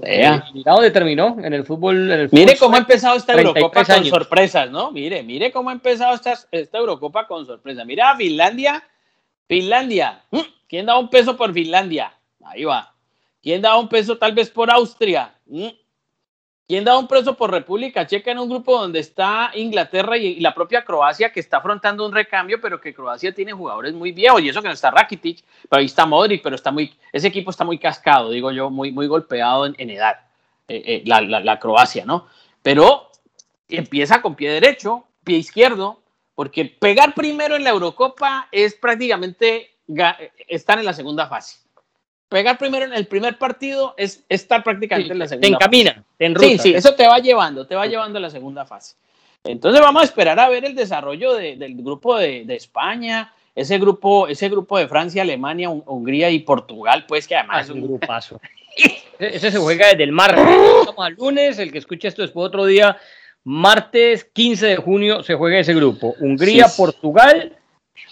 [0.04, 2.28] Eh, mira dónde terminó en el fútbol.
[2.34, 4.92] mire cómo ha empezado esta Eurocopa con sorpresas, ¿no?
[4.92, 7.86] Mire, mire cómo ha empezado esta, esta Eurocopa con sorpresas.
[7.86, 8.84] Mira, Finlandia,
[9.48, 10.22] Finlandia.
[10.32, 10.40] ¿Mm?
[10.68, 12.12] ¿Quién da un peso por Finlandia?
[12.44, 12.95] Ahí va.
[13.46, 15.32] ¿Quién da un peso tal vez por Austria?
[15.46, 15.68] ¿Mm?
[16.68, 20.56] ¿Quién da un peso por República Checa en un grupo donde está Inglaterra y, la
[20.56, 24.50] propia Croacia que está afrontando un recambio, pero que Croacia tiene jugadores muy viejos y
[24.50, 27.64] eso que no está Rakitic, pero ahí está Modric, pero está muy, ese equipo está
[27.64, 30.22] muy cascado, digo yo, muy, muy golpeado en, edad,
[30.68, 32.26] eh, eh, la, Croacia, ¿no?
[32.64, 33.12] Pero
[33.70, 36.02] empieza con pie derecho, pie izquierdo,
[36.34, 39.78] porque pegar primero en la Eurocopa es prácticamente
[40.48, 41.65] estar en la segunda fase
[42.30, 45.48] pegar primero en el primer partido es estar prácticamente en la segunda.
[45.48, 46.48] Te encamina, te enruta.
[46.48, 48.96] Sí, sí, eso te va llevando, te va llevando a la segunda fase.
[49.44, 54.50] Entonces vamos a esperar a ver el desarrollo del grupo de, España, ese grupo, ese
[54.50, 58.42] grupo de Francia, Alemania, Hungría y Portugal, pues que además es un grupazo.
[59.20, 60.44] ese se juega desde el martes.
[60.80, 62.98] Estamos al lunes, el que escuche esto después otro día.
[63.44, 66.16] Martes 15 de junio se juega ese grupo.
[66.20, 67.56] Hungría, Portugal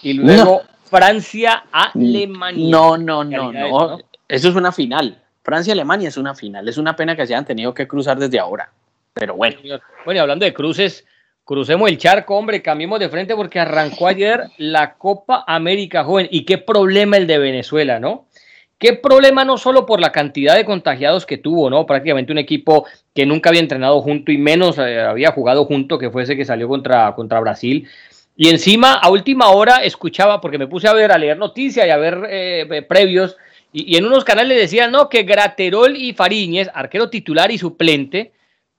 [0.00, 0.62] y luego
[0.96, 2.70] Francia, Alemania.
[2.70, 3.98] No, no, no, no.
[4.28, 5.20] Eso es una final.
[5.42, 6.68] Francia-Alemania es una final.
[6.68, 8.70] Es una pena que se hayan tenido que cruzar desde ahora.
[9.12, 9.56] Pero bueno.
[10.04, 11.04] Bueno, y hablando de cruces,
[11.44, 16.28] crucemos el charco, hombre, cambiemos de frente porque arrancó ayer la Copa América Joven.
[16.30, 18.26] Y qué problema el de Venezuela, ¿no?
[18.78, 21.86] Qué problema no solo por la cantidad de contagiados que tuvo, ¿no?
[21.86, 26.10] Prácticamente un equipo que nunca había entrenado junto y menos eh, había jugado junto, que
[26.10, 27.88] fue ese que salió contra, contra Brasil.
[28.36, 31.90] Y encima, a última hora, escuchaba, porque me puse a ver, a leer noticias y
[31.90, 33.36] a ver eh, previos,
[33.72, 38.32] y, en unos canales decían, no, que Graterol y Fariñez, arquero titular y suplente,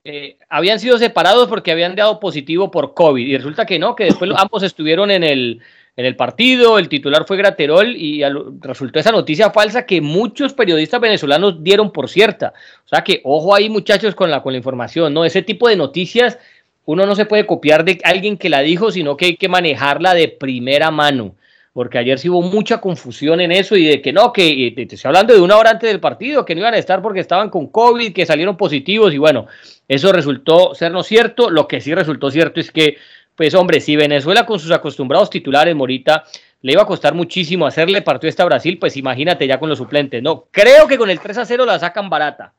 [0.06, 3.28] eh, habían sido separados porque habían dado positivo por COVID.
[3.28, 5.62] Y resulta que no, que después ambos estuvieron en el,
[5.98, 8.22] en el partido, el titular fue Graterol y
[8.62, 12.54] resultó esa noticia falsa que muchos periodistas venezolanos dieron por cierta.
[12.86, 15.26] O sea que ojo ahí muchachos con la, con la información, ¿no?
[15.26, 16.40] Ese tipo de noticias
[16.86, 20.14] uno no se puede copiar de alguien que la dijo, sino que hay que manejarla
[20.14, 21.36] de primera mano.
[21.74, 25.10] Porque ayer sí hubo mucha confusión en eso y de que no, que te estoy
[25.10, 27.68] hablando de una hora antes del partido, que no iban a estar porque estaban con
[27.68, 29.48] COVID, que salieron positivos y bueno,
[29.88, 31.50] eso resultó ser no cierto.
[31.50, 32.98] Lo que sí resultó cierto es que,
[33.36, 36.24] pues hombre, si Venezuela con sus acostumbrados titulares, Morita,
[36.62, 39.78] le iba a costar muchísimo hacerle partido esta a Brasil, pues imagínate ya con los
[39.78, 40.24] suplentes.
[40.24, 42.54] No, creo que con el 3 a 0 la sacan barata.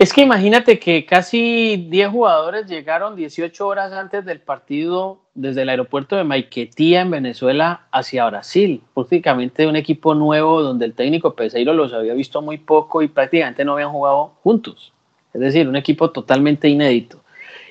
[0.00, 5.68] Es que imagínate que casi 10 jugadores llegaron 18 horas antes del partido desde el
[5.68, 8.82] aeropuerto de Maiquetía en Venezuela hacia Brasil.
[8.94, 13.62] Prácticamente un equipo nuevo donde el técnico Peseiro los había visto muy poco y prácticamente
[13.62, 14.94] no habían jugado juntos.
[15.34, 17.20] Es decir, un equipo totalmente inédito.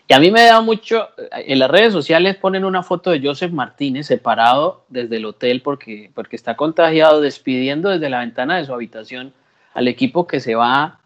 [0.07, 3.51] Y a mí me da mucho, en las redes sociales ponen una foto de Joseph
[3.51, 8.73] Martínez separado desde el hotel porque, porque está contagiado, despidiendo desde la ventana de su
[8.75, 9.33] habitación
[9.73, 10.98] al equipo que se va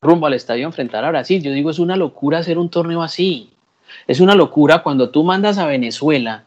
[0.00, 1.42] rumbo al estadio a enfrentar a Brasil.
[1.42, 3.50] Yo digo, es una locura hacer un torneo así.
[4.06, 6.44] Es una locura cuando tú mandas a Venezuela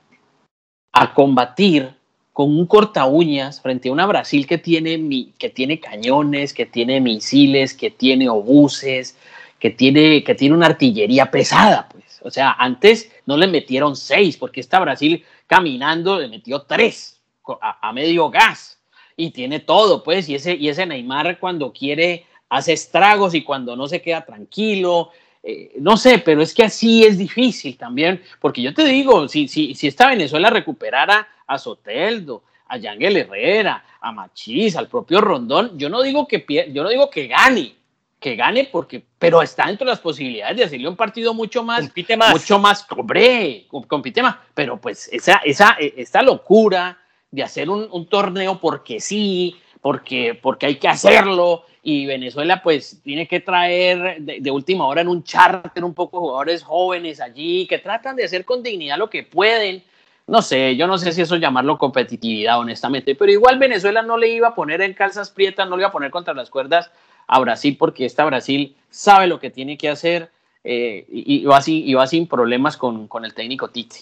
[0.94, 1.94] a combatir
[2.34, 7.02] con un corta uñas frente a una Brasil que tiene, que tiene cañones, que tiene
[7.02, 9.18] misiles, que tiene obuses,
[9.60, 11.90] que tiene, que tiene una artillería pesada.
[11.90, 12.20] Pues.
[12.24, 17.22] O sea, antes no le metieron seis, porque esta Brasil caminando le metió tres
[17.62, 18.80] a, a medio gas
[19.18, 23.76] y tiene todo, pues, y ese, y ese Neymar cuando quiere hace estragos y cuando
[23.76, 25.12] no se queda tranquilo.
[25.42, 29.48] Eh, no sé, pero es que así es difícil también, porque yo te digo, si,
[29.48, 35.80] si, si esta Venezuela recuperara a Soteldo, a Yangel Herrera, a Machís, al propio Rondón,
[35.80, 37.74] yo no digo que yo no digo que gane,
[38.20, 41.82] que gane porque, pero está dentro de las posibilidades de hacerle un partido mucho más,
[41.82, 47.00] compite más, mucho más, hombre, compite más, pero pues esa, esa, esta locura
[47.32, 53.02] de hacer un, un torneo porque sí, porque, porque hay que hacerlo, y Venezuela pues
[53.04, 57.80] tiene que traer de, última hora en un charter un poco jugadores jóvenes allí que
[57.80, 59.84] tratan de hacer con dignidad lo que pueden.
[60.28, 64.30] No sé, yo no sé si eso llamarlo competitividad honestamente, pero igual Venezuela no le
[64.30, 66.92] iba a poner en calzas prietas, no le iba a poner contra las cuerdas
[67.28, 70.30] a Brasil porque esta Brasil sabe lo que tiene que hacer
[70.64, 74.02] eh, y, va así, y va sin problemas con, con el técnico Titi.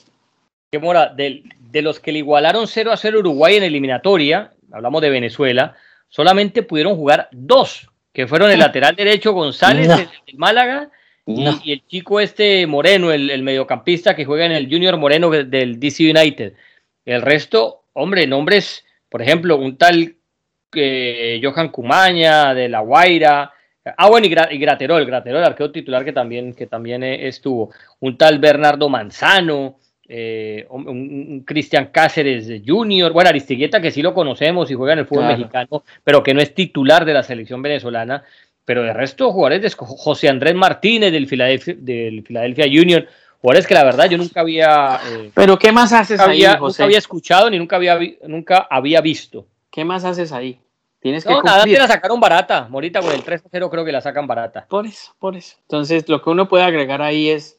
[0.69, 5.01] Que mora, de, de los que le igualaron 0 a 0 Uruguay en eliminatoria, hablamos
[5.01, 5.75] de Venezuela,
[6.09, 10.89] solamente pudieron jugar dos, que fueron el lateral derecho González del Málaga
[11.25, 16.09] y, el chico este Moreno, el, mediocampista que juega en el Junior Moreno del DC
[16.09, 16.53] United.
[17.05, 20.15] El resto, hombre, nombres, por ejemplo, un tal
[20.73, 23.53] eh, Johan Cumaña de La Guaira.
[23.97, 27.71] Ah, bueno, y, Graterol, Graterol, el arquero titular que también, que también eh, estuvo.
[27.99, 29.77] Un tal Bernardo Manzano,
[30.11, 35.05] eh, un, Cristian Cáceres Junior, bueno, Aristigueta que sí lo conocemos y juega en el
[35.05, 38.23] fútbol mexicano, pero que no es titular de la selección venezolana,
[38.65, 43.07] pero de resto jugadores de José Andrés Martínez del Philadelphia, del Philadelphia Junior,
[43.39, 44.99] jugadores que la verdad yo nunca había...
[45.11, 46.59] Eh, pero ¿qué más haces ahí, José?
[46.59, 49.45] Nunca había escuchado ni nunca había, nunca había visto.
[49.69, 50.59] ¿Qué más haces ahí?
[50.99, 52.67] Tienes que no, nada, te la sacaron barata.
[52.67, 54.65] Morita con el 3-0 creo que la sacan barata.
[54.67, 55.55] Por eso, por eso.
[55.61, 57.58] Entonces, lo que uno puede agregar ahí es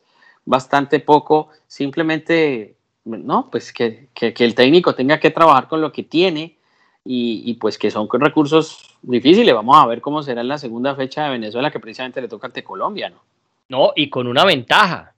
[0.50, 2.74] bastante poco, simplemente,
[3.04, 6.56] no, pues que, el técnico tenga que trabajar con lo que tiene
[7.04, 9.54] y, pues que son recursos difíciles.
[9.54, 12.48] Vamos a ver cómo será en la segunda fecha de Venezuela que precisamente le toca
[12.48, 13.22] ante Colombia, ¿no?
[13.68, 15.14] No, y con una ventaja,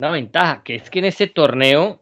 [0.00, 2.00] una ventaja, que es que en este torneo,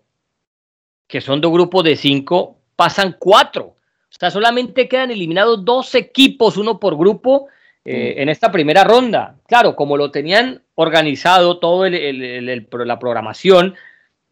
[1.07, 3.65] que son dos grupos de cinco, pasan cuatro.
[3.65, 7.49] O sea, solamente quedan eliminados dos equipos, uno por grupo,
[7.85, 8.23] eh, mm.
[8.23, 9.37] en esta primera ronda.
[9.47, 13.75] Claro, como lo tenían organizado todo la programación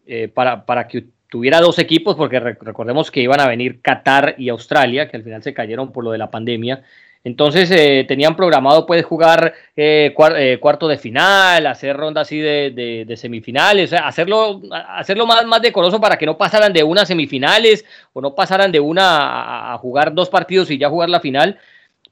[0.06, 4.48] eh, para, para que tuviera dos equipos, porque recordemos que iban a venir Qatar y
[4.50, 6.82] Australia, que al final se cayeron por lo de la pandemia.
[7.24, 13.14] Entonces eh, tenían programado pues jugar eh, eh, cuarto de final, hacer rondas así de,
[13.16, 18.34] semifinales, hacerlo, hacerlo más, más decoroso para que no pasaran de una semifinales o no
[18.34, 21.58] pasaran de una a, jugar dos partidos y ya jugar la final.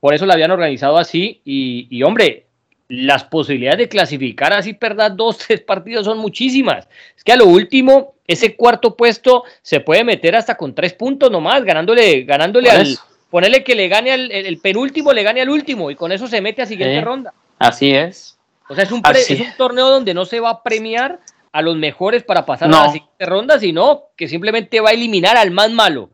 [0.00, 2.46] Por eso la habían organizado así y, y hombre,
[2.90, 6.88] las posibilidades de clasificar así, perder dos, tres partidos son muchísimas.
[7.16, 11.30] Es que a lo último, ese cuarto puesto se puede meter hasta con tres puntos
[11.30, 12.98] nomás, ganándole, ganándole al.
[13.30, 16.40] Ponerle que le gane al el, penúltimo, le gane al último y con eso se
[16.40, 17.32] mete a siguiente ronda.
[17.60, 18.36] Así es.
[18.68, 19.02] O sea, es un,
[19.56, 21.20] torneo donde no se va a premiar
[21.52, 25.36] a los mejores para pasar a la siguiente ronda, sino que simplemente va a eliminar
[25.36, 26.10] al más malo.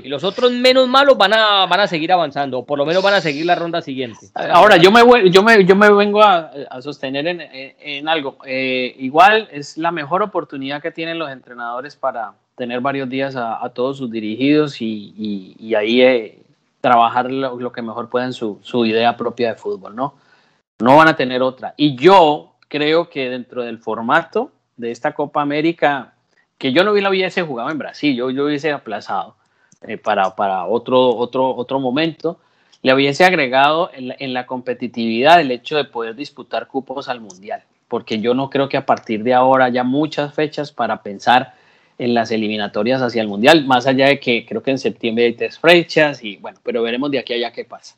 [0.00, 3.02] Y los otros menos malos van a, van a seguir avanzando, o por lo menos
[3.02, 4.28] van a seguir la ronda siguiente.
[4.34, 8.38] Ahora, yo me, yo me, yo me vengo a, sostener en, algo.
[8.46, 13.68] Eh, igual es la mejor oportunidad que tienen los entrenadores para tener varios días a,
[13.74, 16.42] todos sus dirigidos y, y, ahí eh,
[16.80, 20.14] trabajar lo, que mejor puedan su, su idea propia de fútbol, ¿no?
[20.78, 21.74] No van a tener otra.
[21.76, 26.12] Y yo creo que dentro del formato de esta Copa América,
[26.56, 29.37] que yo no vi la hubiese jugado en Brasil, yo, yo hubiese aplazado
[29.82, 32.38] eh, para, para, otro, otro, otro momento,
[32.82, 38.20] le hubiese agregado en la, competitividad el hecho de poder disputar cupos al Mundial, porque
[38.20, 41.54] yo no creo que a partir de ahora haya muchas fechas para pensar
[41.98, 45.34] en las eliminatorias hacia el Mundial, más allá de que creo que en septiembre hay
[45.34, 47.96] tres fechas y bueno, pero veremos de aquí a allá qué pasa.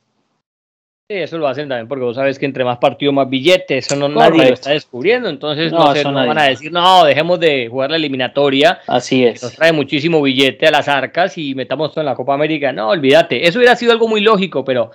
[1.10, 3.96] Sí, eso lo hacen también porque vos sabes que entre más partidos, más billetes, eso
[3.96, 7.90] no nadie lo está descubriendo, entonces no, no, van a decir, no, dejemos de jugar
[7.90, 8.78] la eliminatoria.
[8.86, 9.42] Así es.
[9.42, 12.72] Nos trae muchísimo billete a las arcas y metamos todo en la Copa América.
[12.72, 14.92] No, olvídate, eso hubiera sido algo muy lógico, pero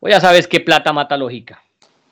[0.00, 1.62] vos ya sabes que plata mata lógica.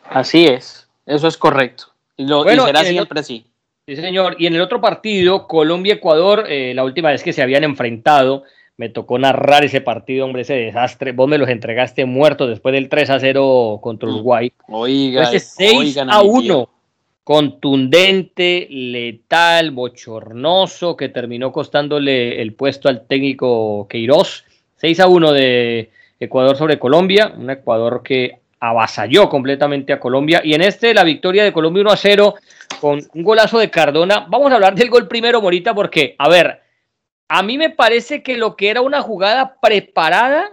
[0.05, 1.85] Así es, eso es correcto.
[2.19, 3.47] Y, lo, bueno, será siempre así.
[3.87, 4.37] Sí, señor.
[4.39, 8.45] Y en el otro partido, Colombia-Ecuador, eh, la última vez que se habían enfrentado,
[8.79, 11.11] me tocó narrar ese partido, hombre, ese desastre.
[11.11, 14.13] Vos me los entregaste muertos después del 3 a 0 contra mm.
[14.13, 14.53] Uruguay.
[14.69, 16.71] Oiga, ese 6 a 1,
[17.25, 24.45] contundente, letal, bochornoso, que terminó costándole el puesto al técnico Queiroz.
[24.77, 30.41] 6 a 1 de Ecuador sobre Colombia, un Ecuador que avasalló completamente a Colombia.
[30.45, 32.35] Y en este, la victoria de Colombia 1 a 0
[32.81, 34.27] con un golazo de Cardona.
[34.29, 36.68] Vamos a hablar del gol primero, Morita, porque, a ver,
[37.29, 40.51] a mí me parece que lo que era una jugada preparada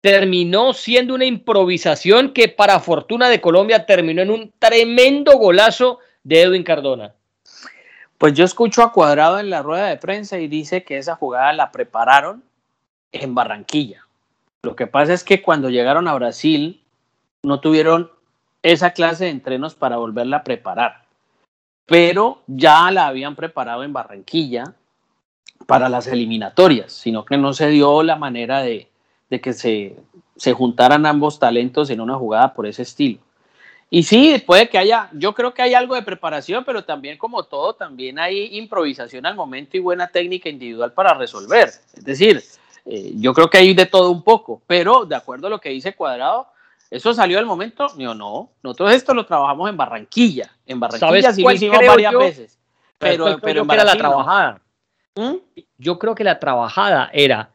[0.00, 6.42] terminó siendo una improvisación que para fortuna de Colombia terminó en un tremendo golazo de
[6.42, 7.14] Edwin Cardona.
[8.16, 11.52] Pues yo escucho a Cuadrado en la rueda de prensa y dice que esa jugada
[11.52, 12.42] la prepararon
[13.12, 14.06] en Barranquilla.
[14.62, 16.82] Lo que pasa es que cuando llegaron a Brasil
[17.42, 18.10] no tuvieron
[18.62, 21.04] esa clase de entrenos para volverla a preparar,
[21.86, 24.74] pero ya la habían preparado en Barranquilla
[25.66, 28.88] para las eliminatorias, sino que no se dio la manera de,
[29.28, 29.96] que se,
[30.36, 33.20] se, juntaran ambos talentos en una jugada por ese estilo.
[33.92, 37.42] Y sí, puede que haya, yo creo que hay algo de preparación, pero también como
[37.42, 41.68] todo, también hay improvisación al momento y buena técnica individual para resolver.
[41.68, 42.40] Es decir,
[42.86, 45.70] eh, yo creo que hay de todo un poco, pero de acuerdo a lo que
[45.70, 46.46] dice Cuadrado,
[46.88, 47.88] ¿eso salió al momento?
[47.96, 50.52] No, no, nosotros esto lo trabajamos en Barranquilla.
[50.66, 52.58] En Barranquilla sí lo hicimos varias veces.
[52.96, 54.60] Pero, pero, en era la trabajada.
[55.78, 57.50] Yo creo que la trabajada era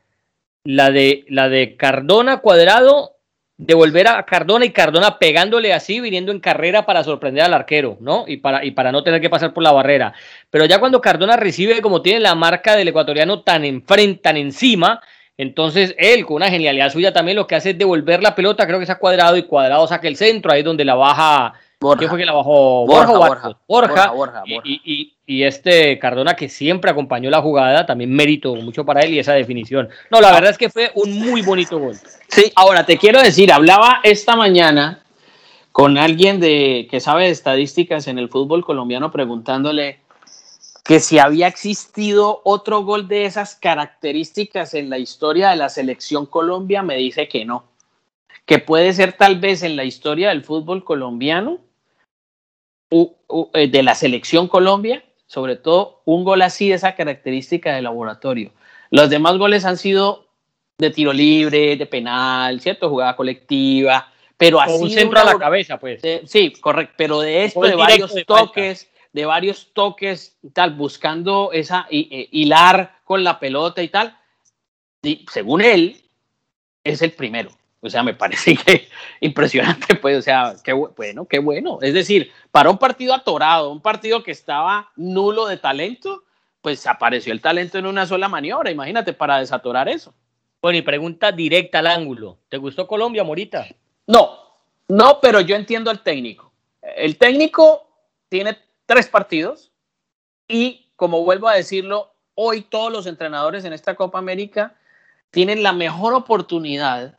[0.63, 3.13] la de, la de Cardona cuadrado,
[3.57, 8.25] devolver a Cardona y Cardona pegándole así, viniendo en carrera para sorprender al arquero, ¿no?
[8.27, 10.13] Y para, y para no tener que pasar por la barrera.
[10.49, 15.01] Pero ya cuando Cardona recibe, como tiene la marca del ecuatoriano tan enfrente, tan encima,
[15.37, 18.79] entonces él, con una genialidad suya, también lo que hace es devolver la pelota, creo
[18.79, 22.19] que es a cuadrado y cuadrado saca el centro, ahí donde la baja ¿Quién fue
[22.19, 22.85] que la bajó?
[22.85, 23.57] Borja.
[23.67, 24.43] Borja, Borja.
[24.45, 25.11] Y,
[25.43, 29.89] este Cardona que siempre acompañó la jugada, también mérito mucho para él y esa definición.
[30.11, 31.95] No, la verdad es que fue un muy bonito gol.
[32.27, 35.03] Sí, ahora te quiero decir, hablaba esta mañana
[35.71, 39.99] con alguien de, que sabe de estadísticas en el fútbol colombiano preguntándole
[40.85, 46.27] que si había existido otro gol de esas características en la historia de la selección
[46.27, 47.65] Colombia, me dice que no.
[48.45, 51.64] Que puede ser tal vez en la historia del fútbol colombiano
[52.89, 58.51] de la selección Colombia, sobre todo un gol así de esa característica de laboratorio.
[58.91, 60.27] Los demás goles han sido
[60.77, 62.89] de tiro libre, de penal, ¿cierto?
[62.89, 64.83] Jugada colectiva, pero así.
[64.83, 66.01] un centro a la cabeza, pues.
[66.25, 71.87] sí, correcto, pero de esto, de varios toques, de varios toques y tal, buscando esa,
[71.89, 74.17] e, hilar con la pelota y tal.
[75.01, 76.01] Y, según él,
[76.83, 77.51] es el primero.
[77.85, 78.89] O sea, me parece que
[79.21, 81.79] impresionante, pues, o sea, qué bueno, qué bueno.
[81.81, 86.23] Es decir, para un partido atorado, un partido que estaba nulo de talento,
[86.61, 90.13] pues apareció el talento en una sola maniobra, imagínate, para desatorar eso.
[90.61, 92.39] Bueno, y pregunta directa al ángulo.
[92.49, 93.67] ¿Te gustó Colombia, Morita?
[94.07, 94.39] No,
[94.87, 96.51] no, pero yo entiendo al técnico.
[96.81, 97.87] El técnico
[98.29, 98.57] tiene
[98.87, 99.71] tres partidos
[100.47, 104.75] y, como vuelvo a decirlo, hoy todos los entrenadores en esta Copa América
[105.29, 107.17] tienen la mejor oportunidad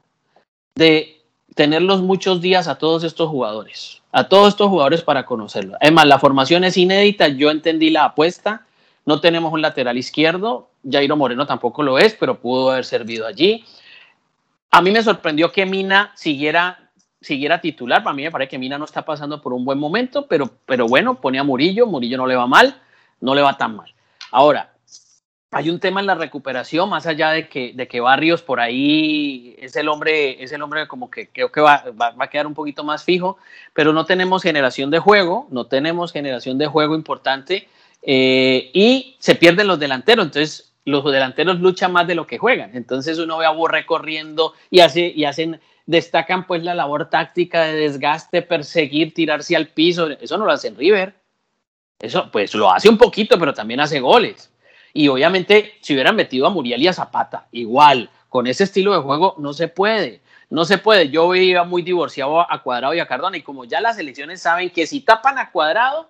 [0.76, 1.22] de
[1.54, 5.76] tenerlos muchos días a todos estos jugadores, a todos estos jugadores para conocerlos.
[5.80, 8.66] Además, la formación es inédita, yo entendí la apuesta,
[9.06, 13.64] no tenemos un lateral izquierdo, Jairo Moreno tampoco lo es, pero pudo haber servido allí.
[14.70, 16.90] A mí me sorprendió que Mina siguiera,
[17.22, 20.26] siguiera titular, para mí me parece que Mina no está pasando por un buen momento,
[20.26, 22.82] pero, pero bueno, pone a Murillo, Murillo no le va mal,
[23.22, 23.94] no le va tan mal.
[24.30, 24.75] Ahora,
[25.56, 29.56] hay un tema en la recuperación, más allá de que, de que Barrios por ahí
[29.58, 32.52] es el hombre, es el hombre como que creo que va, va, a quedar un
[32.52, 33.38] poquito más fijo,
[33.72, 37.68] pero no tenemos generación de juego, no tenemos generación de juego importante
[38.02, 42.76] eh, y se pierden los delanteros, entonces los delanteros luchan más de lo que juegan,
[42.76, 47.62] entonces uno ve a Borre corriendo y, hace, y hacen, destacan pues la labor táctica
[47.62, 51.14] de desgaste, perseguir, tirarse al piso, eso no lo hacen River,
[51.98, 54.50] eso pues lo hace un poquito, pero también hace goles.
[54.96, 59.00] Y obviamente, si hubieran metido a Muriel y a Zapata, igual, con ese estilo de
[59.00, 60.22] juego, no se puede.
[60.48, 61.10] No se puede.
[61.10, 63.36] Yo iba muy divorciado a Cuadrado y a Cardona.
[63.36, 66.08] Y como ya las elecciones saben que si tapan a Cuadrado,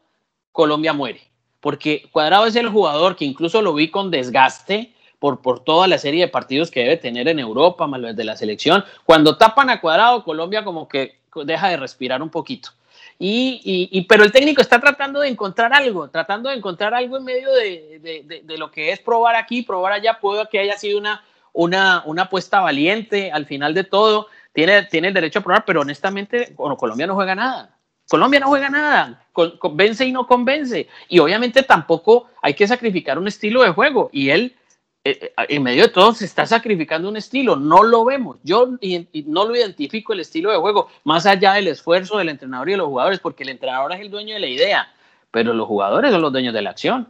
[0.53, 1.23] Colombia muere.
[1.61, 5.99] Porque Cuadrado es el jugador que incluso lo vi con desgaste por, por toda la
[5.99, 8.85] serie de partidos que debe tener en Europa, más de la selección.
[9.05, 12.71] Cuando tapan a Cuadrado, Colombia como que deja de respirar un poquito.
[13.19, 17.51] Y, pero el técnico está tratando de encontrar algo, tratando de encontrar algo en medio
[17.53, 20.19] de, lo que es probar aquí, probar allá.
[20.21, 24.29] Puede que haya sido una, una, una apuesta valiente al final de todo.
[24.53, 27.77] Tiene, tiene el derecho a probar, pero honestamente, bueno, Colombia no juega nada.
[28.09, 30.89] Colombia no juega nada, convence y no convence.
[31.09, 34.11] Y obviamente tampoco hay que sacrificar un estilo de juego.
[34.13, 34.55] Y él
[35.49, 38.71] en medio de todo se está sacrificando un estilo, no lo vemos, yo
[39.27, 42.79] no lo identifico el estilo de juego, más allá del esfuerzo del entrenador y de
[42.79, 44.93] los jugadores, porque el entrenador es el dueño de la idea,
[45.31, 47.09] pero los jugadores son los dueños de la acción.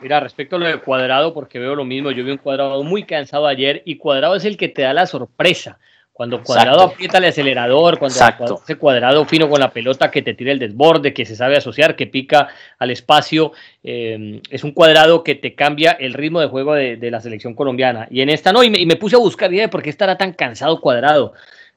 [0.00, 3.04] Mira, respecto a lo de Cuadrado, porque veo lo mismo, yo vi un Cuadrado muy
[3.04, 5.78] cansado ayer y Cuadrado es el que te da la sorpresa.
[6.16, 10.50] Cuando Cuadrado aprieta el acelerador, cuando ese Cuadrado fino con la pelota que te tira
[10.50, 12.48] el desborde, que se sabe asociar, que pica
[12.78, 13.52] al espacio,
[13.84, 18.08] eh, es un Cuadrado que te cambia el ritmo de juego de, la selección colombiana.
[18.10, 20.80] Y en esta no, y me, puse a buscar, y por qué estará tan cansado
[20.80, 21.34] Cuadrado.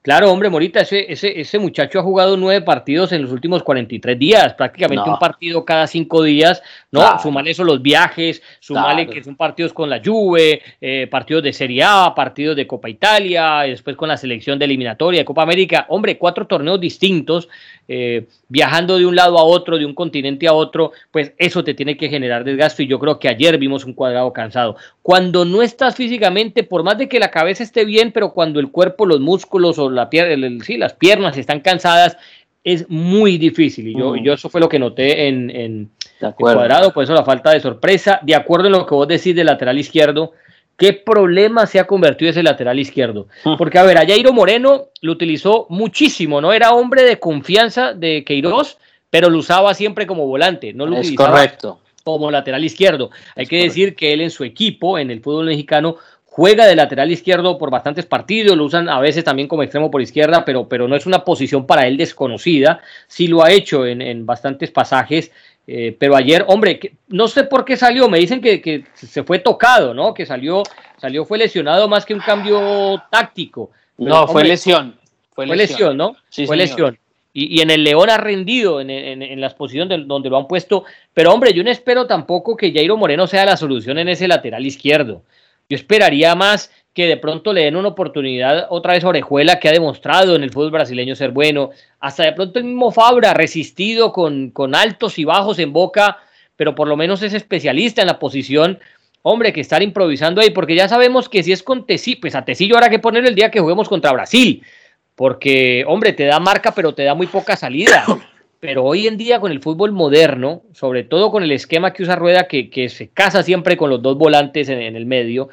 [0.09, 4.17] Claro, hombre, Morita, ese, ese, ese, muchacho ha jugado nueve partidos en los últimos 43
[4.17, 7.19] días, prácticamente un partido cada cinco días, ¿no?
[7.19, 11.83] Sumale eso los viajes, sumale que son partidos con la Juve, eh, partidos de Serie
[11.83, 15.85] A, partidos de Copa Italia, y después con la selección de eliminatoria de Copa América.
[15.89, 17.47] Hombre, cuatro torneos distintos,
[17.87, 21.75] eh, viajando de un lado a otro, de un continente a otro, pues eso te
[21.75, 24.75] tiene que generar desgaste y yo creo que ayer vimos un cuadrado cansado.
[25.03, 28.71] Cuando no estás físicamente, por más de que la cabeza esté bien, pero cuando el
[28.71, 29.98] cuerpo, los músculos o la
[30.63, 32.17] sí, las piernas están cansadas,
[32.63, 33.87] es muy difícil.
[33.87, 34.23] Y yo, mm.
[34.23, 35.91] yo eso fue lo que noté en, en,
[36.37, 38.19] cuadrado, por eso la falta de sorpresa.
[38.21, 40.33] De acuerdo en lo que vos decís del lateral izquierdo,
[40.77, 43.27] ¿qué problema se ha convertido ese lateral izquierdo?
[43.43, 43.57] Mm.
[43.57, 46.53] Porque, a ver, a Jairo Moreno lo utilizó muchísimo, ¿no?
[46.53, 48.77] Era hombre de confianza de Queiroz,
[49.09, 51.79] pero lo usaba siempre como volante, no lo es correcto.
[52.03, 53.09] como lateral izquierdo.
[53.35, 55.97] Hay que decir que él en su equipo, en el fútbol mexicano,
[56.29, 60.01] juega de lateral izquierdo por bastantes partidos, lo usan a veces también como extremo por
[60.01, 64.25] izquierda, pero, pero no es una posición para él desconocida, sí lo ha hecho en,
[64.25, 65.31] bastantes pasajes,
[65.67, 69.93] eh, pero ayer, hombre, no sé por qué salió, me dicen que, se fue tocado,
[69.93, 70.13] ¿no?
[70.13, 70.63] Que salió,
[70.97, 73.71] salió, fue lesionado más que un cambio táctico.
[73.97, 74.95] no, fue lesión.
[75.33, 76.15] Fue lesión, ¿no?
[76.29, 76.97] Sí, fue lesión.
[77.33, 80.83] Y, en el León ha rendido en, en, las posiciones donde lo han puesto.
[81.13, 84.65] Pero hombre, yo no espero tampoco que Jairo Moreno sea la solución en ese lateral
[84.65, 85.21] izquierdo.
[85.69, 89.69] Yo esperaría más que de pronto le den una oportunidad otra vez a Orejuela, que
[89.69, 91.69] ha demostrado en el fútbol brasileño ser bueno.
[91.99, 96.17] Hasta de pronto el mismo Fabra, resistido con, con altos y bajos en boca,
[96.55, 98.79] pero por lo menos es especialista en la posición.
[99.21, 102.43] Hombre, que estar improvisando ahí, porque ya sabemos que si es con Tecillo, pues a
[102.43, 104.63] Tecillo habrá que poner el día que juguemos contra Brasil,
[105.15, 108.05] porque, hombre, te da marca, pero te da muy poca salida.
[108.59, 112.17] Pero hoy en día con el fútbol moderno, sobre todo con el esquema que usa
[112.17, 115.49] Rueda, que, se casa siempre con los dos volantes en, el medio,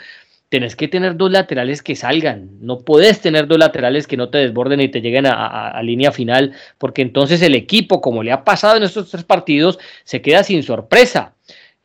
[0.48, 2.50] tenés que tener dos laterales que salgan.
[2.60, 6.54] No podés tener dos laterales que no te desborden y te lleguen a, línea final,
[6.78, 10.64] porque entonces el equipo, como le ha pasado en estos tres partidos, se queda sin
[10.64, 11.34] sorpresa.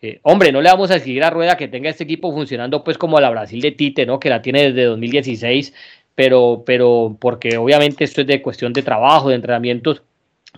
[0.01, 2.97] Eh, hombre, no le vamos a exigir a Rueda que tenga este equipo funcionando pues
[2.97, 4.19] como a la Brasil de Tite, ¿no?
[4.19, 5.73] Que la tiene desde 2016
[6.15, 10.03] pero, pero porque obviamente esto es de cuestión de trabajo, de entrenamientos,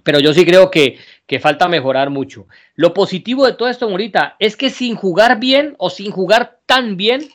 [0.04, 2.48] pero yo sí creo que, que falta mejorar mucho.
[2.76, 6.98] Lo positivo de todo esto, Morita, es que sin jugar bien o sin jugar tan
[6.98, 7.30] bien,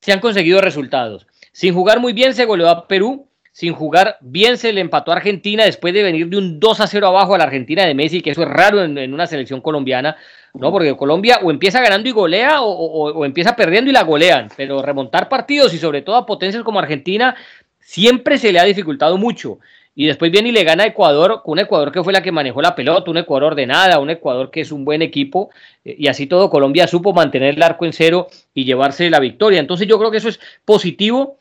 [0.00, 1.26] se han conseguido resultados.
[1.52, 5.16] Sin jugar muy bien se goleó a Perú, sin jugar bien se le empató a
[5.16, 8.22] Argentina después de venir de un 2 a 0 abajo a la Argentina de Messi,
[8.22, 10.16] que eso es raro en, una selección colombiana,
[10.54, 10.70] ¿no?
[10.70, 15.28] Porque Colombia o empieza ganando y golea o, empieza perdiendo y la golean, pero remontar
[15.28, 17.34] partidos y sobre todo a potencias como Argentina
[17.80, 19.58] siempre se le ha dificultado mucho.
[20.00, 22.62] Y después viene y le gana a Ecuador, un Ecuador que fue la que manejó
[22.62, 25.50] la pelota, un Ecuador ordenada, un Ecuador que es un buen equipo,
[25.84, 29.60] eh, y así todo Colombia supo mantener el arco en cero y llevarse la victoria.
[29.60, 31.36] Entonces yo creo que eso es positivo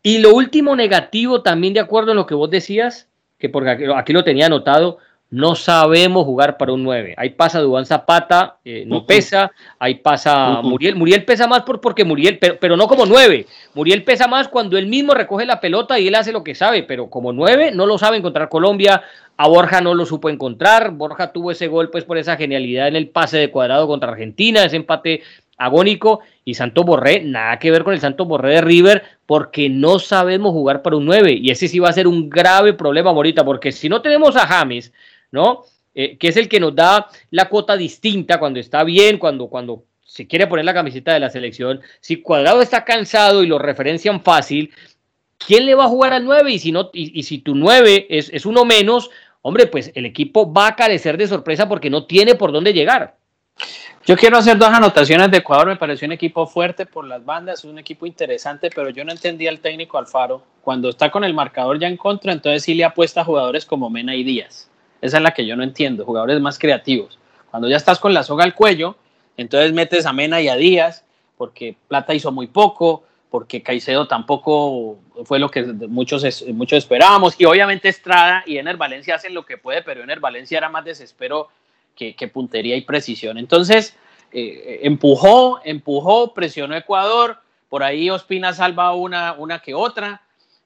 [0.00, 4.12] y lo último negativo, también de acuerdo en lo que vos decías, que porque aquí,
[4.12, 4.98] lo tenía anotado,
[5.30, 7.14] no sabemos jugar para un 9.
[7.16, 10.94] Ahí pasa Dubán Zapata, eh, no pesa, ahí pasa Muriel.
[10.94, 13.46] Muriel pesa más por, porque Muriel, pero, pero, no como 9.
[13.74, 16.84] Muriel pesa más cuando él mismo recoge la pelota y él hace lo que sabe,
[16.84, 19.02] pero como 9 no lo sabe encontrar Colombia.
[19.36, 20.92] A Borja no lo supo encontrar.
[20.92, 24.62] Borja tuvo ese gol pues por esa genialidad en el pase de cuadrado contra Argentina,
[24.62, 25.22] ese empate
[25.56, 29.98] agónico y Santo Borré, nada que ver con el Santo Borré de River, porque no
[29.98, 33.44] sabemos jugar para un 9 y ese sí va a ser un grave problema ahorita,
[33.44, 34.92] porque si no tenemos a James,
[35.34, 35.64] ¿no?
[35.94, 39.84] Eh, que es el que nos da la cuota distinta cuando está bien, cuando, cuando
[40.02, 44.22] se quiere poner la camiseta de la selección, si Cuadrado está cansado y lo referencian
[44.22, 44.72] fácil,
[45.38, 46.50] ¿quién le va a jugar al 9?
[46.52, 49.10] Y si, no, y, si tu 9 es, es uno menos,
[49.42, 53.16] hombre, pues el equipo va a carecer de sorpresa porque no tiene por dónde llegar.
[54.06, 55.66] Yo quiero hacer dos anotaciones de Ecuador.
[55.66, 59.48] Me pareció un equipo fuerte por las bandas, un equipo interesante, pero yo no entendía
[59.48, 60.42] al técnico Alfaro.
[60.60, 63.88] Cuando está con el marcador ya en contra, entonces sí le apuesta a jugadores como
[63.88, 64.68] Mena y Díaz.
[65.04, 67.18] Esa es la que yo no entiendo, jugadores más creativos.
[67.50, 68.96] Cuando ya estás con la soga al cuello,
[69.36, 71.04] entonces metes a Mena y a Díaz,
[71.36, 74.96] porque Plata hizo muy poco, porque Caicedo tampoco
[75.26, 76.24] fue lo que muchos,
[76.54, 80.56] muchos esperábamos, y obviamente Estrada y Ener Valencia hacen lo que puede, pero Ener Valencia
[80.56, 81.50] era más desespero
[81.94, 83.36] que, puntería y precisión.
[83.36, 83.94] Entonces,
[84.32, 90.22] eh, empujó, empujó, presionó Ecuador, por ahí Ospina salva una, una que otra,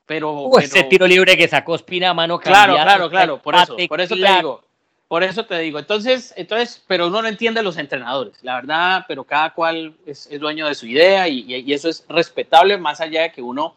[0.09, 4.01] pero, ese tiro libre que sacó Ospina a mano Claro, claro, claro, por eso, por
[4.01, 4.65] eso te digo.
[5.07, 9.05] Por eso te digo, entonces, entonces, pero uno no entiende a los entrenadores, la verdad,
[9.09, 13.33] pero cada cual es, dueño de su idea y, eso es respetable más allá de
[13.33, 13.75] que uno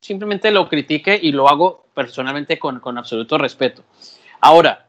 [0.00, 3.82] simplemente lo critique y lo hago personalmente con, con absoluto respeto.
[4.40, 4.86] Ahora,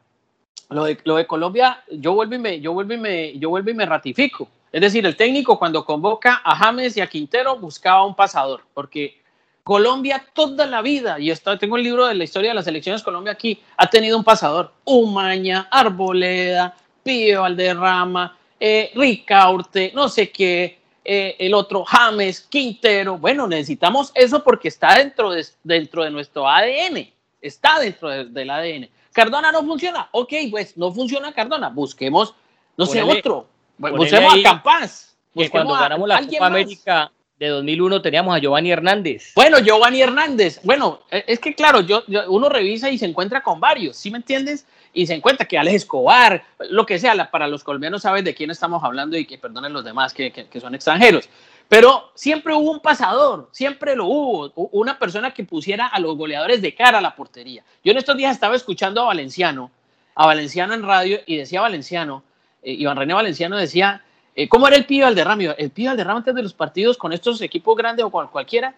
[0.70, 3.70] lo de, lo de Colombia, yo vuelvo, y me, yo, vuelvo y me, yo vuelvo
[3.70, 4.48] y me ratifico.
[4.72, 9.20] Es decir, el técnico cuando convoca a James y a Quintero buscaba un pasador, porque
[9.66, 13.02] Colombia toda la vida, y está, tengo el libro de la historia de las elecciones
[13.02, 14.72] Colombia aquí, ha tenido un pasador.
[14.84, 23.18] Umaña, Arboleda, Pío Valderrama, eh, Ricaurte, no sé qué, eh, el otro James, Quintero.
[23.18, 27.12] Bueno, necesitamos eso porque está dentro de, dentro de nuestro ADN,
[27.42, 28.88] está dentro del ADN.
[29.12, 30.08] Cardona no funciona.
[30.12, 31.70] Ok, pues no funciona Cardona.
[31.70, 32.36] Busquemos,
[32.76, 33.48] no sé, otro.
[33.78, 35.16] Busquemos a Campas.
[35.50, 39.32] cuando ganamos la Copa América de 2001 teníamos a Giovanni Hernández.
[39.34, 40.60] Bueno, Giovanni Hernández.
[40.62, 44.18] Bueno, e, es que claro, yo, uno revisa y se encuentra con varios, ¿sí me
[44.18, 44.66] entiendes?
[44.94, 48.50] Y se encuentra que Alex Escobar, lo que sea, para los colombianos sabes de quién
[48.50, 51.28] estamos hablando y que perdonen los demás que, son extranjeros.
[51.68, 56.62] Pero siempre hubo un pasador, siempre lo hubo, una persona que pusiera a los goleadores
[56.62, 57.64] de cara a la portería.
[57.84, 59.70] Yo en estos días estaba escuchando a Valenciano,
[60.14, 62.22] a Valenciano en radio, y decía Valenciano,
[62.62, 64.02] eh, Iván René Valenciano decía,
[64.36, 65.42] eh, ¿cómo era el pibe Valderrama?
[65.56, 68.76] El pibe Valderrama antes de los partidos con estos equipos grandes o con cualquiera,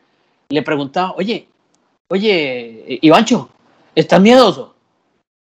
[0.49, 1.49] le preguntaba, oye,
[2.09, 3.51] oye, eh, Ivancho,
[3.95, 4.77] ¿estás miedoso?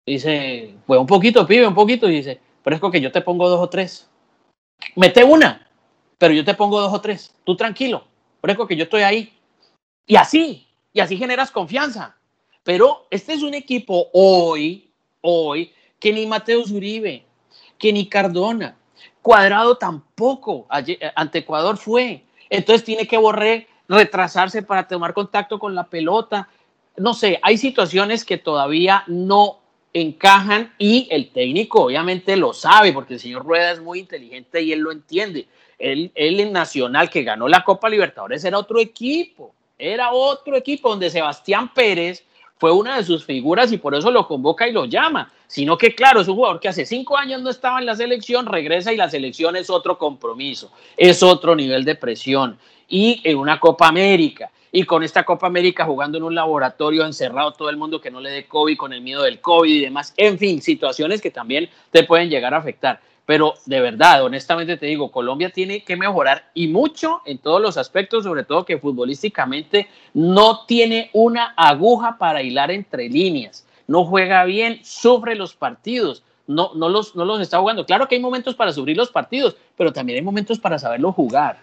[0.06, 3.48] dice, pues un poquito, pibe, un poquito, y dice, pero es que yo te pongo
[3.48, 4.10] dos o tres.
[4.96, 5.70] Mete una,
[6.18, 8.06] pero yo te pongo dos o tres, tú tranquilo,
[8.42, 9.34] por que yo estoy ahí.
[10.08, 12.16] Y así, y así generas confianza.
[12.64, 14.92] Pero este es un equipo hoy,
[15.22, 17.26] hoy, que ni Mateo Zuribe,
[17.78, 18.79] que ni Cardona,
[19.22, 20.68] Cuadrado tampoco,
[21.16, 22.24] ante Ecuador fue.
[22.50, 26.50] Entonces tiene que borrar, retrasarse para tomar contacto con la pelota.
[26.98, 29.60] No sé, hay situaciones que todavía no
[29.94, 34.72] encajan y el técnico obviamente lo sabe porque el señor Rueda es muy inteligente y
[34.72, 35.48] él lo entiende.
[35.78, 41.74] Él, Nacional, que ganó la Copa Libertadores, era otro equipo, era otro equipo donde Sebastián
[41.74, 42.26] Pérez
[42.60, 45.32] fue una de sus figuras y por eso lo convoca y lo llama.
[45.48, 48.46] Sino que, claro, es un jugador que hace cinco años no estaba en la selección,
[48.46, 52.60] regresa y la selección es otro compromiso, es otro nivel de presión.
[52.88, 57.54] Y en una Copa América, y con esta Copa América jugando en un laboratorio encerrado
[57.54, 60.14] todo el mundo que no le dé COVID, con el miedo del COVID y demás.
[60.18, 63.00] En fin, situaciones que también te pueden llegar a afectar
[63.30, 67.78] pero de verdad, honestamente te digo, Colombia tiene que mejorar y mucho en todos los
[67.78, 74.46] aspectos, sobre todo que futbolísticamente no tiene una aguja para hilar entre líneas, no juega
[74.46, 77.86] bien, sufre los partidos, no, no, los, no los está jugando.
[77.86, 81.60] Claro que hay momentos para sufrir los partidos, pero también hay momentos para saberlo jugar.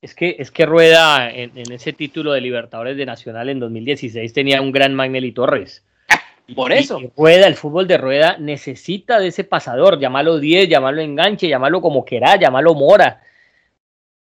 [0.00, 4.62] Es que, es que Rueda en, ese título de Libertadores de Nacional en 2016 tenía
[4.62, 5.84] un gran Magnelli Torres.
[6.54, 6.98] Por eso.
[7.16, 12.04] rueda, el fútbol de rueda necesita de ese pasador, llámalo 10, llámalo enganche, llámalo como
[12.04, 13.22] quiera, llámalo mora.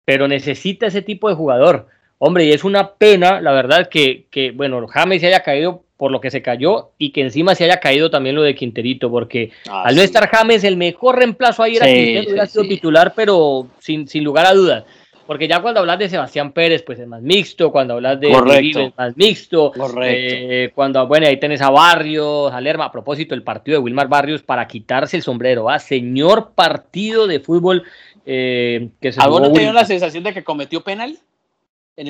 [0.03, 1.88] Pero necesita ese tipo de jugador.
[2.17, 6.11] Hombre, y es una pena, la verdad, que, que bueno, James se haya caído por
[6.11, 9.51] lo que se cayó y que encima se haya caído también lo de Quinterito, porque
[9.69, 13.67] ah, al no estar James, el mejor reemplazo ahí era Quintero, hubiera sido titular, pero
[13.80, 14.84] sin, sin lugar a dudas.
[15.28, 18.86] Porque ya cuando hablas de Sebastián Pérez, pues es más mixto, cuando hablas de Uribe
[18.86, 19.73] es más mixto.
[20.01, 22.86] Eh, cuando, bueno, ahí tenés a Barrios, a Lerma.
[22.86, 25.80] A propósito, el partido de Wilmar Barrios para quitarse el sombrero, ¿ah?
[25.80, 27.84] Señor partido de fútbol
[28.25, 31.17] eh, que se ¿Alguno tenido la sensación de que cometió penal?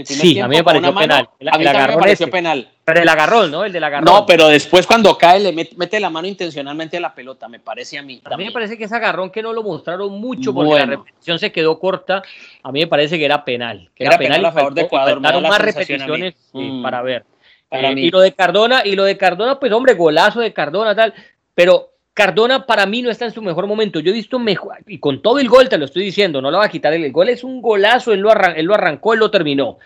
[0.05, 1.29] Sí, a mí me pareció penal.
[1.51, 2.69] a mí me pareció penal.
[2.83, 3.65] Pero el agarrón, ¿no?
[3.65, 4.05] El del agarrón.
[4.05, 7.97] No, pero después cuando cae le mete, la mano intencionalmente a la pelota, me parece
[7.97, 8.21] a mí.
[8.23, 11.39] A mí me parece que ese agarrón que no lo mostraron mucho porque la repetición
[11.39, 12.21] se quedó corta,
[12.63, 13.89] a mí me parece que era penal.
[13.95, 15.19] Que era, penal, a favor de Ecuador.
[15.19, 16.81] más repeticiones mm.
[16.81, 17.25] para ver.
[17.69, 21.13] Eh, y lo de Cardona, y lo de Cardona, pues hombre, golazo de Cardona, tal.
[21.53, 23.99] Pero Cardona para mí no está en su mejor momento.
[23.99, 26.57] Yo he visto mejor, y con todo el gol te lo estoy diciendo, no lo
[26.57, 26.91] va a quitar.
[26.91, 29.77] El gol es un golazo, él lo, él lo arrancó, él lo terminó.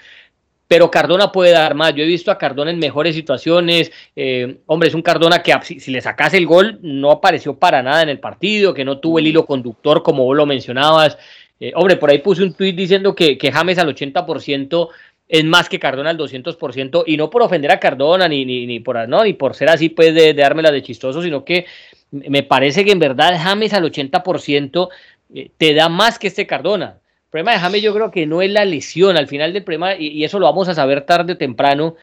[0.66, 1.94] Pero Cardona puede dar más.
[1.94, 3.92] Yo he visto a Cardona en mejores situaciones.
[4.16, 8.02] Eh, hombre, es un Cardona que si, le sacase el gol no apareció para nada
[8.02, 11.18] en el partido, que no tuvo el hilo conductor como vos lo mencionabas.
[11.60, 14.88] Eh, hombre, por ahí puse un tuit diciendo que, que James al 80%
[15.28, 18.80] es más que Cardona al 200%, y no por ofender a Cardona, ni, ni, ni,
[18.80, 21.66] por, no, ni por ser así, pues, de, de dármela de chistoso, sino que
[22.12, 24.90] me parece que en verdad James al 80%
[25.34, 27.00] eh, te da más que este Cardona.
[27.26, 29.96] El problema de James yo creo que no es la lesión al final del problema,
[29.96, 31.96] y, eso lo vamos a saber tarde o temprano,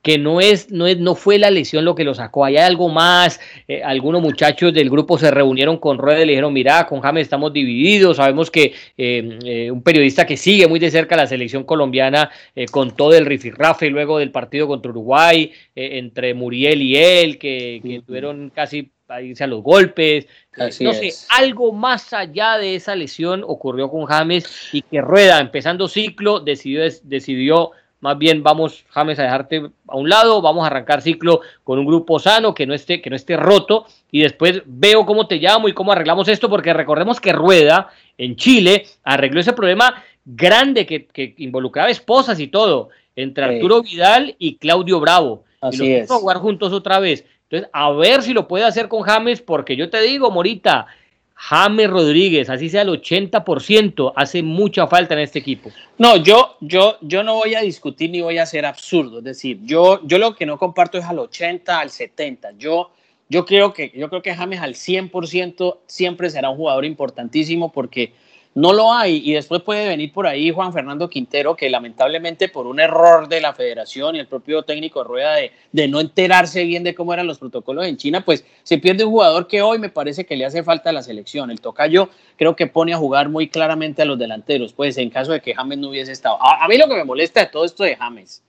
[0.00, 2.88] que no es, no es, no fue la lesión lo que lo sacó, hay algo
[2.88, 7.00] más, eh, algunos muchachos del grupo se reunieron con Rueda y le dijeron, mira, con
[7.00, 11.64] James estamos divididos, sabemos que eh, un periodista que sigue muy de cerca la selección
[11.64, 12.30] colombiana
[12.70, 18.00] con todo el rifirrafe luego del partido contra Uruguay, entre Muriel y él, que, que
[18.06, 20.26] tuvieron casi a irse a los golpes.
[20.56, 25.40] Eh, no sé, algo más allá de esa lesión ocurrió con James y que Rueda,
[25.40, 30.68] empezando ciclo, decidió, decidió más bien vamos, James, a dejarte a un lado, vamos a
[30.68, 34.62] arrancar ciclo con un grupo sano, que no esté, que no esté roto, y después
[34.66, 39.40] veo cómo te llamo y cómo arreglamos esto, porque recordemos que Rueda en Chile arregló
[39.40, 45.44] ese problema grande que, que involucraba esposas y todo, entre Arturo Vidal y Claudio Bravo.
[45.60, 46.10] Así y los es.
[46.10, 47.24] a jugar juntos otra vez.
[47.50, 50.86] Entonces, a ver si lo puede hacer con James, porque yo te digo, Morita,
[51.34, 55.70] James Rodríguez, así sea el 80%, hace mucha falta en este equipo.
[55.96, 59.18] No, yo, yo, yo no voy a discutir ni voy a ser absurdo.
[59.18, 62.50] Es decir, yo, yo lo que no comparto es al 80, al 70.
[62.58, 62.90] Yo,
[63.28, 68.12] yo, creo, que, yo creo que James al 100% siempre será un jugador importantísimo porque
[68.58, 72.66] no lo hay y después puede venir por ahí Juan Fernando Quintero, que lamentablemente por
[72.66, 76.82] un error de la federación y el propio técnico Rueda de, de no enterarse bien
[76.82, 79.90] de cómo eran los protocolos en China, pues se pierde un jugador que hoy me
[79.90, 81.52] parece que le hace falta a la selección.
[81.52, 85.30] El tocayo creo que pone a jugar muy claramente a los delanteros, pues en caso
[85.30, 86.36] de que James no hubiese estado.
[86.42, 88.42] A, a mí lo que me molesta de todo esto de James,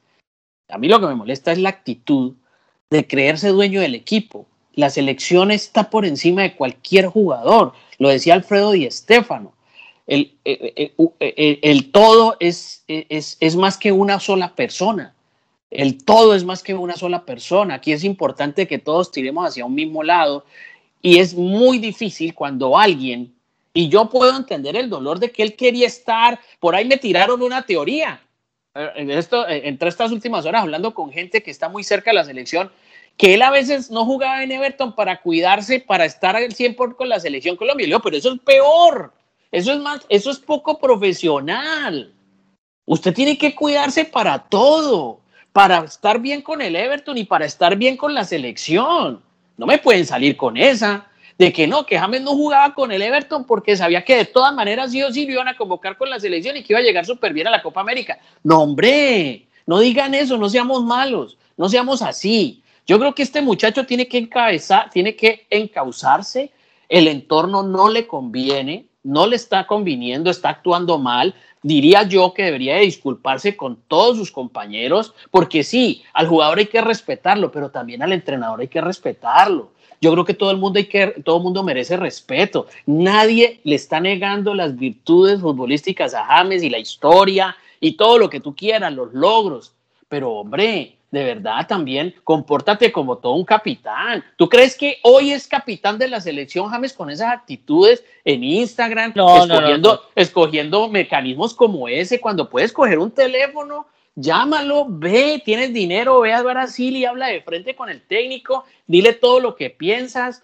[0.70, 2.34] a mí lo que me molesta es la actitud
[2.90, 4.48] de creerse dueño del equipo.
[4.74, 9.59] La selección está por encima de cualquier jugador, lo decía Alfredo Di Stéfano
[10.10, 15.14] el, el, todo es, es, es, más que una sola persona.
[15.70, 17.76] El todo es más que una sola persona.
[17.76, 20.46] Aquí es importante que todos tiremos hacia un mismo lado
[21.02, 23.34] y es muy difícil cuando alguien,
[23.74, 27.42] y yo puedo entender el dolor de que él quería estar, por ahí me tiraron
[27.42, 28.22] una teoría.
[28.76, 32.16] Eh, esto, eh, entre estas últimas horas hablando con gente que está muy cerca de
[32.16, 32.72] la selección,
[33.16, 37.10] que él a veces no jugaba en Everton para cuidarse, para estar al 100% con
[37.10, 38.00] la selección Colombia.
[38.00, 39.14] Pero eso es peor.
[39.52, 42.14] Eso es más, eso es poco profesional.
[42.86, 45.22] Usted tiene que cuidarse para todo,
[45.52, 49.22] para estar bien con el Everton y para estar bien con la selección.
[49.58, 51.08] No me pueden salir con esa
[51.40, 54.54] de que no, que James no jugaba con el Everton porque sabía que de todas
[54.54, 56.84] maneras sí o sí lo iban a convocar con la selección y que iba a
[56.84, 58.20] llegar súper bien a la Copa América.
[58.44, 62.62] No, hombre, no digan eso, no seamos malos, no seamos así.
[62.86, 66.52] Yo creo que este muchacho tiene que encabezar, tiene que encauzarse,
[66.90, 71.36] el entorno no le conviene, no le está conviniendo, está actuando mal.
[71.62, 76.82] diría yo que debería disculparse con todos sus compañeros, porque sí, al jugador hay que
[76.82, 79.72] respetarlo, pero también al entrenador hay que respetarlo.
[80.02, 82.68] Yo creo que todo el mundo hay que, todo el mundo merece respeto.
[82.86, 88.30] Nadie le está negando las virtudes futbolísticas a James y la historia y todo lo
[88.30, 89.74] que tú quieras, los logros.
[90.08, 94.24] Pero hombre, de verdad también compórtate como todo un capitán.
[94.36, 99.14] ¿Tú crees que hoy es capitán de la selección James con esas actitudes en Instagram,
[99.16, 106.34] escogiendo, escogiendo mecanismos como ese, cuando puedes coger un teléfono, llámalo, ve, tienes dinero, ve
[106.34, 110.44] a Brasil y habla de frente con el técnico, dile todo lo que piensas,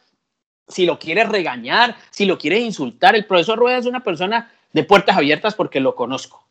[0.67, 3.15] si lo quieres regañar, si lo quieres insultar.
[3.15, 6.43] El profesor Rueda es una persona de puertas abiertas porque lo conozco.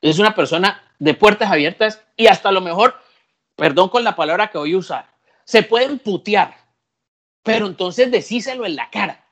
[0.00, 2.94] Es una persona de puertas abiertas y hasta lo mejor
[3.58, 5.06] perdón con la palabra que voy a usar,
[5.44, 6.54] se pueden putear,
[7.42, 9.26] pero entonces decíselo en la cara,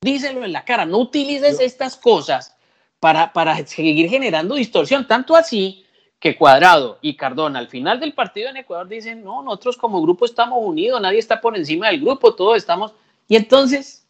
[0.00, 2.56] díselo en la cara, no utilices estas cosas
[2.98, 5.86] para, para seguir generando distorsión, tanto así
[6.18, 10.24] que Cuadrado y Cardona al final del partido en Ecuador dicen, no, nosotros como grupo
[10.24, 12.92] estamos unidos, nadie está por encima del grupo, todos estamos,
[13.28, 14.04] y entonces,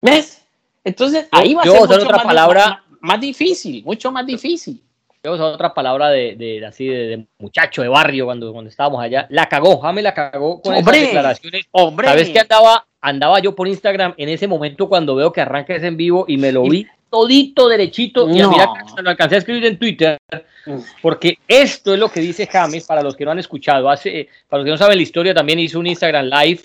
[0.00, 0.42] ¿ves?
[0.82, 4.82] Entonces ahí va a ser mucho otra palabra más difícil, mucho más difícil
[5.24, 9.26] otra palabra de, así de, muchacho de barrio cuando, cuando estábamos allá.
[9.30, 11.66] La cagó, James la cagó con esas declaraciones.
[11.72, 12.08] Hombre.
[12.08, 15.86] ¿Sabes que andaba, andaba yo por Instagram en ese momento cuando veo que arranca ese
[15.86, 18.68] en vivo y me lo vi todito derechito y mira
[19.02, 20.18] lo alcancé a escribir en Twitter
[21.00, 24.60] porque esto es lo que dice James para los que no han escuchado hace para
[24.60, 26.62] los que no saben la historia también hizo un Instagram live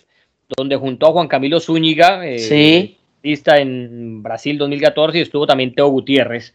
[0.58, 2.97] donde juntó a Juan Camilo Zúñiga eh, sí.
[3.24, 6.54] en Brasil 2014 y estuvo también Teo Gutiérrez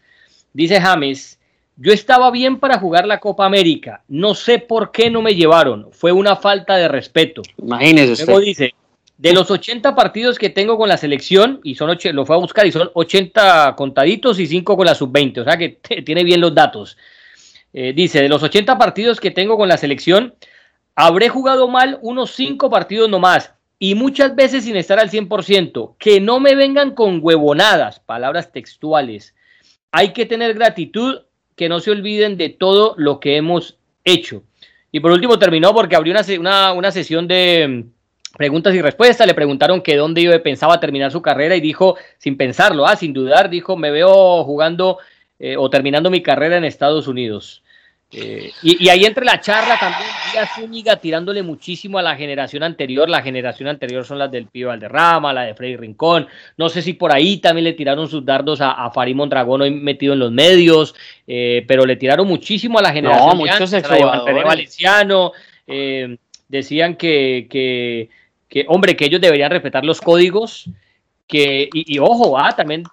[0.53, 1.38] dice James
[1.81, 4.03] yo estaba bien para jugar la Copa América.
[4.09, 5.87] No sé por qué no me llevaron.
[5.93, 7.41] Fue una falta de respeto.
[7.57, 8.73] Imagínese Luego dice,
[9.17, 12.67] de los 80 partidos que tengo con la selección, y son lo fue a buscar,
[12.67, 15.69] y son 80 contaditos y 5 con la sub-20, o sea que
[16.05, 16.97] tiene bien los datos.
[17.71, 20.35] Eh, dice, de los 80 partidos que tengo con la selección,
[20.95, 25.95] habré jugado mal unos 5 partidos nomás, y muchas veces sin estar al 100%.
[25.97, 29.33] Que no me vengan con huevonadas, palabras textuales.
[29.91, 31.21] Hay que tener gratitud
[31.59, 34.43] que no se olviden de todo lo que hemos hecho.
[34.93, 39.27] Y por último terminó porque abrió una, una, sesión de mm, preguntas y respuestas.
[39.27, 43.11] Le preguntaron que dónde iba, pensaba terminar su carrera y dijo, sin pensarlo, ah, sin
[43.11, 44.99] dudar, dijo, me veo jugando
[45.37, 47.61] eh, o terminando mi carrera en Estados Unidos.
[48.11, 53.07] Eh, y, ahí entre la charla también Díaz Zúñiga tirándole muchísimo a la generación anterior.
[53.07, 56.27] La generación anterior son las del Pío Valderrama, la de Freddy Rincón.
[56.57, 59.71] No sé si por ahí también le tiraron sus dardos a, a Farid Mondragón hoy
[59.71, 60.95] metido en los medios,
[61.27, 63.81] eh, pero le tiraron muchísimo a la generación no, muchos de
[64.43, 65.31] Valenciano.
[65.67, 68.09] Eh, decían que, que,
[68.47, 70.67] que, hombre, que ellos deberían respetar los códigos.
[71.27, 72.83] Que, y, ojo, ah, también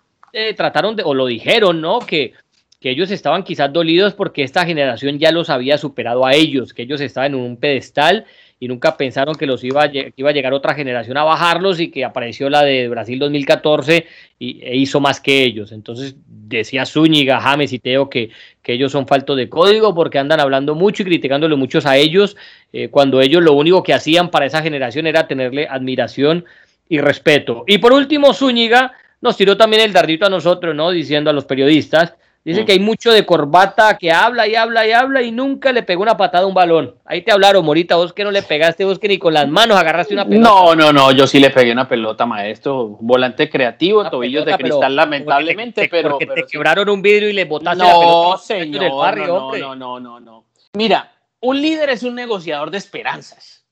[0.55, 2.01] trataron de, o lo dijeron, ¿no?
[2.01, 2.35] Que
[2.81, 6.83] que ellos estaban quizás dolidos porque esta generación ya los había superado a ellos, que
[6.83, 8.27] ellos estaban en un pedestal
[8.59, 11.91] y nunca pensaron que los iba a, iba a llegar otra generación a bajarlos y
[11.91, 14.07] que apareció la de Brasil 2014
[14.39, 15.73] y, e hizo más que ellos.
[15.73, 18.31] Entonces decía Zúñiga, James y Teo que,
[18.63, 22.37] que ellos son faltos de código porque andan hablando mucho y criticándole muchos a ellos,
[22.73, 26.45] eh, cuando ellos lo único que hacían para esa generación era tenerle admiración
[26.89, 27.65] y respeto.
[27.67, 30.91] Y por último, Zúñiga nos tiró también el dardito a nosotros, ¿no?
[30.91, 32.15] Diciendo a los periodistas
[32.47, 35.83] Dice que hay mucho de corbata que habla y habla y habla y nunca le
[35.83, 36.95] pegó una patada a un balón.
[37.05, 39.77] Ahí te hablaron, Morita, vos que no le pegaste, vos que ni con las manos
[39.77, 40.49] agarraste una pelota.
[40.49, 42.99] No, no, no, yo sí le pegué una pelota, maestro.
[43.01, 46.11] Volante creativo, tobillos de cristal, lamentablemente, pero.
[46.11, 48.39] Porque te quebraron un vidrio y le botaste no, la pelota.
[48.39, 50.45] Señor, no, no, no, no, no.
[50.75, 53.67] Mira, un líder es un negociador de esperanzas.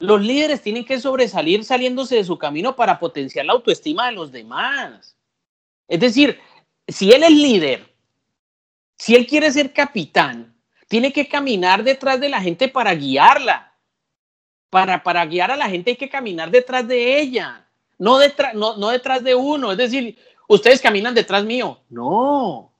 [0.00, 4.32] Los líderes tienen que sobresalir saliéndose de su camino para potenciar la autoestima de los
[4.32, 5.16] demás.
[5.88, 6.38] Es decir,
[6.86, 7.94] si él es líder,
[8.96, 10.54] si él quiere ser capitán,
[10.88, 13.72] tiene que caminar detrás de la gente para guiarla.
[14.70, 17.64] Para, para guiar a la gente hay que caminar detrás de ella,
[17.98, 19.72] no, detrás, no, no detrás de uno.
[19.72, 20.18] Es decir,
[20.48, 21.80] ustedes caminan detrás mío.
[21.88, 22.72] No,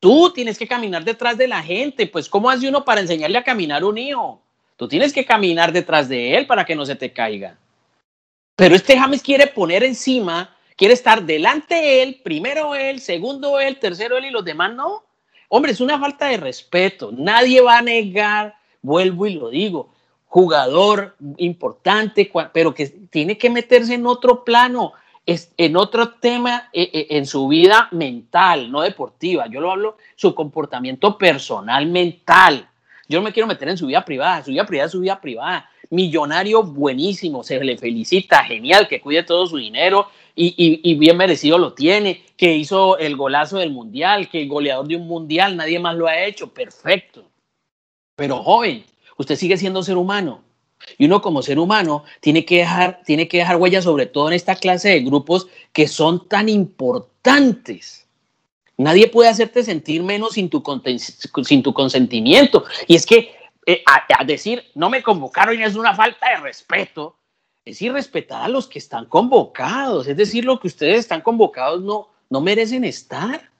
[0.00, 2.06] tú tienes que caminar detrás de la gente.
[2.06, 4.42] Pues, ¿cómo hace uno para enseñarle a caminar un hijo?
[4.76, 7.56] Tú tienes que caminar detrás de él para que no se te caiga.
[8.56, 14.16] Pero este James quiere poner encima quiere estar delante él, primero él, segundo él, tercero
[14.16, 15.04] él y los demás no.
[15.48, 17.10] Hombre, es una falta de respeto.
[17.12, 19.92] Nadie va a negar, vuelvo y lo digo,
[20.26, 24.94] jugador importante, pero que tiene que meterse en otro plano,
[25.26, 29.46] en otro tema e, e, en su vida mental, no deportiva.
[29.48, 32.66] Yo lo hablo, su comportamiento personal, mental.
[33.08, 35.20] Yo no me quiero meter en su vida privada, su vida privada es su vida
[35.20, 35.68] privada.
[35.90, 41.74] millonario buenísimo, se le felicita, genial, que cuide todo su dinero y, bien merecido lo
[41.74, 45.96] tiene, que hizo el golazo del mundial, que el goleador de un mundial, nadie más
[45.96, 47.24] lo ha hecho, perfecto.
[48.16, 48.84] Pero joven,
[49.16, 50.42] usted sigue siendo ser humano.
[50.98, 54.34] Y uno como ser humano tiene que dejar, tiene que dejar huella sobre todo en
[54.34, 58.06] esta clase de grupos que son tan importantes.
[58.76, 60.62] Nadie puede hacerte sentir menos sin tu,
[61.44, 62.64] sin tu consentimiento.
[62.88, 63.32] Y es que
[63.66, 67.16] eh, a, decir, no me convocaron es una falta de respeto,
[67.64, 70.08] es irrespetar a los que están convocados.
[70.08, 73.50] Es decir, lo que ustedes están convocados no, no merecen estar.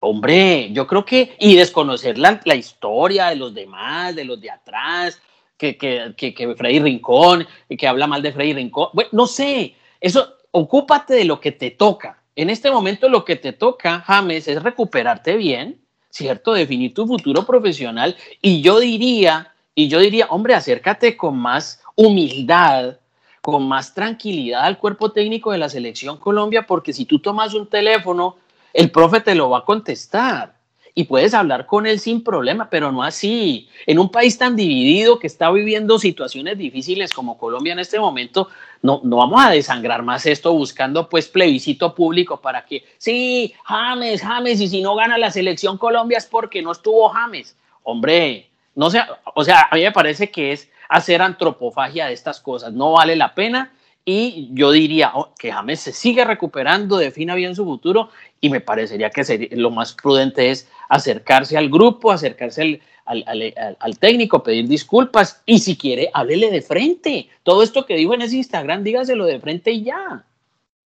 [0.00, 4.50] Hombre, yo creo que, y desconocer la, la historia de los demás, de los de
[4.50, 5.20] atrás,
[5.56, 8.88] que, que, que, que Freddy Rincón, que habla mal de Freddy Rincón.
[8.94, 12.22] Bueno, no sé, eso, ocúpate de lo que te toca.
[12.34, 15.78] En este momento lo que te toca, James, es recuperarte bien,
[16.08, 16.54] ¿cierto?
[16.54, 22.96] Definir tu futuro profesional y yo diría, y yo diría, hombre, acércate con más humildad,
[23.40, 27.66] con más tranquilidad al cuerpo técnico de la selección Colombia, porque si tú tomas un
[27.66, 28.36] teléfono,
[28.72, 30.60] el profe te lo va a contestar
[30.94, 33.68] y puedes hablar con él sin problema, pero no así.
[33.86, 38.48] En un país tan dividido que está viviendo situaciones difíciles como Colombia en este momento,
[38.82, 44.20] no, no vamos a desangrar más esto buscando pues plebiscito público para que, sí, James,
[44.20, 47.56] James, y si no gana la selección Colombia es porque no estuvo James.
[47.82, 49.00] Hombre, no sé,
[49.34, 53.16] o sea, a mí me parece que es hacer antropofagia de estas cosas, no vale
[53.16, 53.72] la pena
[54.04, 58.10] y yo diría oh, que James se sigue recuperando, defina bien su futuro
[58.40, 64.66] y me parecería que lo más prudente es acercarse al grupo, acercarse al, técnico, pedir
[64.68, 67.28] disculpas y si quiere, háblele de frente.
[67.42, 70.24] Todo esto que dijo en ese Instagram, dígaselo de frente y ya.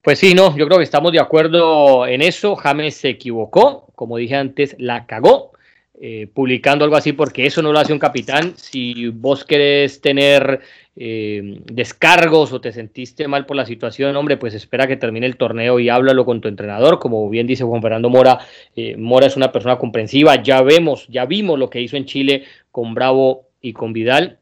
[0.03, 2.57] Pues sí, no, yo creo que estamos de acuerdo en eso.
[2.57, 5.50] James se equivocó, como dije antes, la cagó.
[6.03, 8.55] Eh, publicando algo así, porque eso no lo hace un capitán.
[8.57, 10.61] Si vos querés tener
[10.97, 15.37] eh, descargos o te sentiste mal por la situación, hombre, pues espera que termine el
[15.37, 17.01] torneo y háblalo con tu entrenador.
[17.01, 18.39] Como bien dice Juan Fernando Mora,
[18.75, 20.43] eh, Mora es una persona comprensiva.
[20.43, 24.40] Ya vemos, ya vimos lo que hizo en Chile con Bravo y con Vidal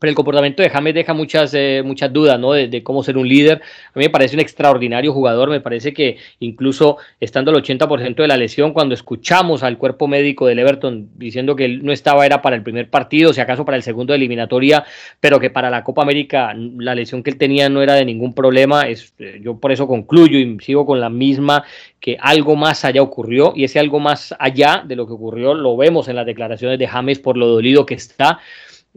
[0.00, 2.52] pero el comportamiento de James deja muchas, eh, muchas dudas ¿no?
[2.52, 3.60] De, cómo ser un líder.
[3.94, 8.26] A mí me parece un extraordinario jugador, me parece que incluso estando al 80% de
[8.26, 12.40] la lesión, cuando escuchamos al cuerpo médico del Everton diciendo que él no estaba, era
[12.40, 14.84] para el primer partido, si acaso para el segundo de eliminatoria,
[15.20, 18.32] pero que para la Copa América la lesión que él tenía no era de ningún
[18.32, 18.96] problema, eh,
[19.42, 21.64] yo por eso concluyo y sigo con la misma
[22.00, 25.76] que algo más allá ocurrió y ese algo más allá de lo que ocurrió lo
[25.76, 28.40] vemos en las declaraciones de James por lo dolido que está.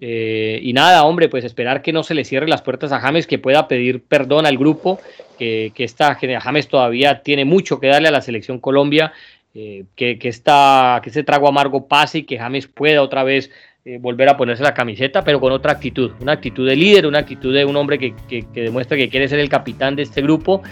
[0.02, 3.28] Eh, y nada, hombre, pues esperar que no se le cierren las puertas a James,
[3.28, 5.00] que pueda pedir perdón al grupo,
[5.38, 9.14] que, que esta, James todavía tiene mucho que darle a la selección Colombia,
[9.54, 13.52] eh, que, que, esta, que ese trago amargo pase y que James pueda otra vez
[13.86, 17.20] eh, volver a ponerse la camiseta, pero con otra actitud, una actitud de líder, una
[17.20, 20.64] actitud de un hombre que, que demuestra que quiere ser el capitán de este grupo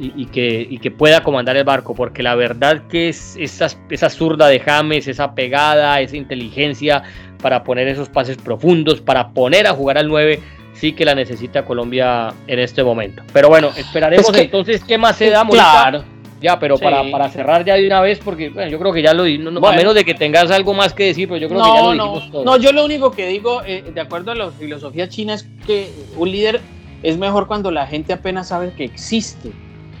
[0.00, 4.08] y, que, y que pueda comandar el barco, porque la verdad que es esa, esa
[4.08, 7.02] zurda de James, esa pegada, esa inteligencia
[7.42, 10.40] para poner esos pases profundos, para poner a jugar al 9,
[10.72, 13.22] sí que la necesita Colombia en este momento.
[13.32, 15.46] Pero bueno, esperaremos entonces qué más se da.
[15.46, 16.04] Claro.
[16.40, 19.12] Ya, pero para, para, cerrar ya de una vez, porque bueno, yo creo que ya
[19.12, 21.68] lo no, a menos de que tengas algo más que decir, pero yo creo que
[21.68, 22.44] ya lo dijimos todo.
[22.46, 25.92] No, yo lo único que digo, eh, de acuerdo a la filosofía china, es que
[26.16, 26.62] un líder
[27.02, 29.52] es mejor cuando la gente apenas sabe que existe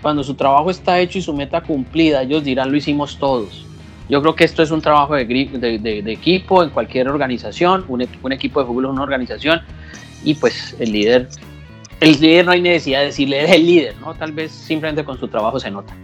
[0.02, 3.66] cuando su trabajo está hecho y su meta cumplida, ellos dirán lo hicimos todos.
[4.08, 8.32] Yo creo que esto es un trabajo de, de, equipo en cualquier organización, un, un,
[8.32, 9.60] equipo de fútbol es una organización
[10.24, 11.28] y pues el líder,
[12.00, 14.14] el líder no hay necesidad de decirle es el líder, ¿no?
[14.14, 15.94] Tal vez simplemente con su trabajo se nota.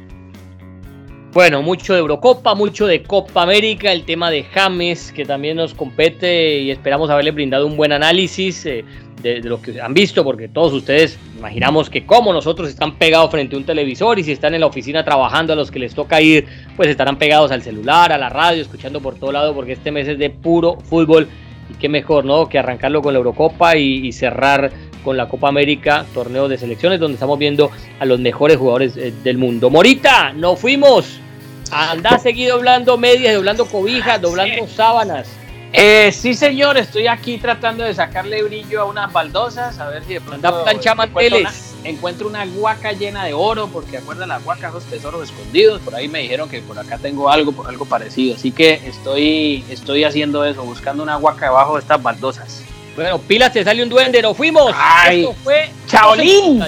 [1.33, 5.75] Bueno, mucho de Eurocopa, mucho de Copa América, el tema de James que también nos
[5.75, 8.65] compete y esperamos haberle brindado un buen análisis.
[8.65, 8.85] Eh,
[9.27, 13.57] de, lo que han visto, porque todos ustedes imaginamos que como nosotros están pegados frente
[13.57, 16.21] a un televisor y si están en la oficina trabajando a los que les toca
[16.21, 16.47] ir,
[16.77, 20.09] pues estarán pegados al celular, a la radio, escuchando por todo lado, porque este mes
[20.09, 21.29] es de puro fútbol
[21.69, 22.49] y qué mejor, ¿no?
[22.49, 24.71] Que arrancarlo con la Eurocopa y, cerrar
[25.03, 29.13] con la Copa América, torneo de selecciones, donde estamos viendo a los mejores jugadores eh,
[29.23, 29.71] del mundo.
[29.71, 31.21] Morita, nos fuimos.
[31.71, 35.29] Anda a seguir doblando medias, doblando cobijas, doblando sábanas.
[35.79, 40.15] Eh, sí, señor, estoy aquí tratando de sacarle brillo a unas baldosas, a ver si
[40.15, 41.53] de pronto encuentro una,
[41.85, 46.09] encuentro una guaca llena de oro, porque acuerdan las guacas, los tesoros escondidos, por ahí
[46.09, 50.65] me dijeron que por acá tengo algo, algo parecido, así que estoy, estoy haciendo eso,
[50.65, 52.63] buscando una guaca debajo de estas baldosas.
[52.95, 54.73] Bueno, pilas, te sale un duende, nos fuimos.
[54.75, 56.65] Ay, Esto fue Chaolín.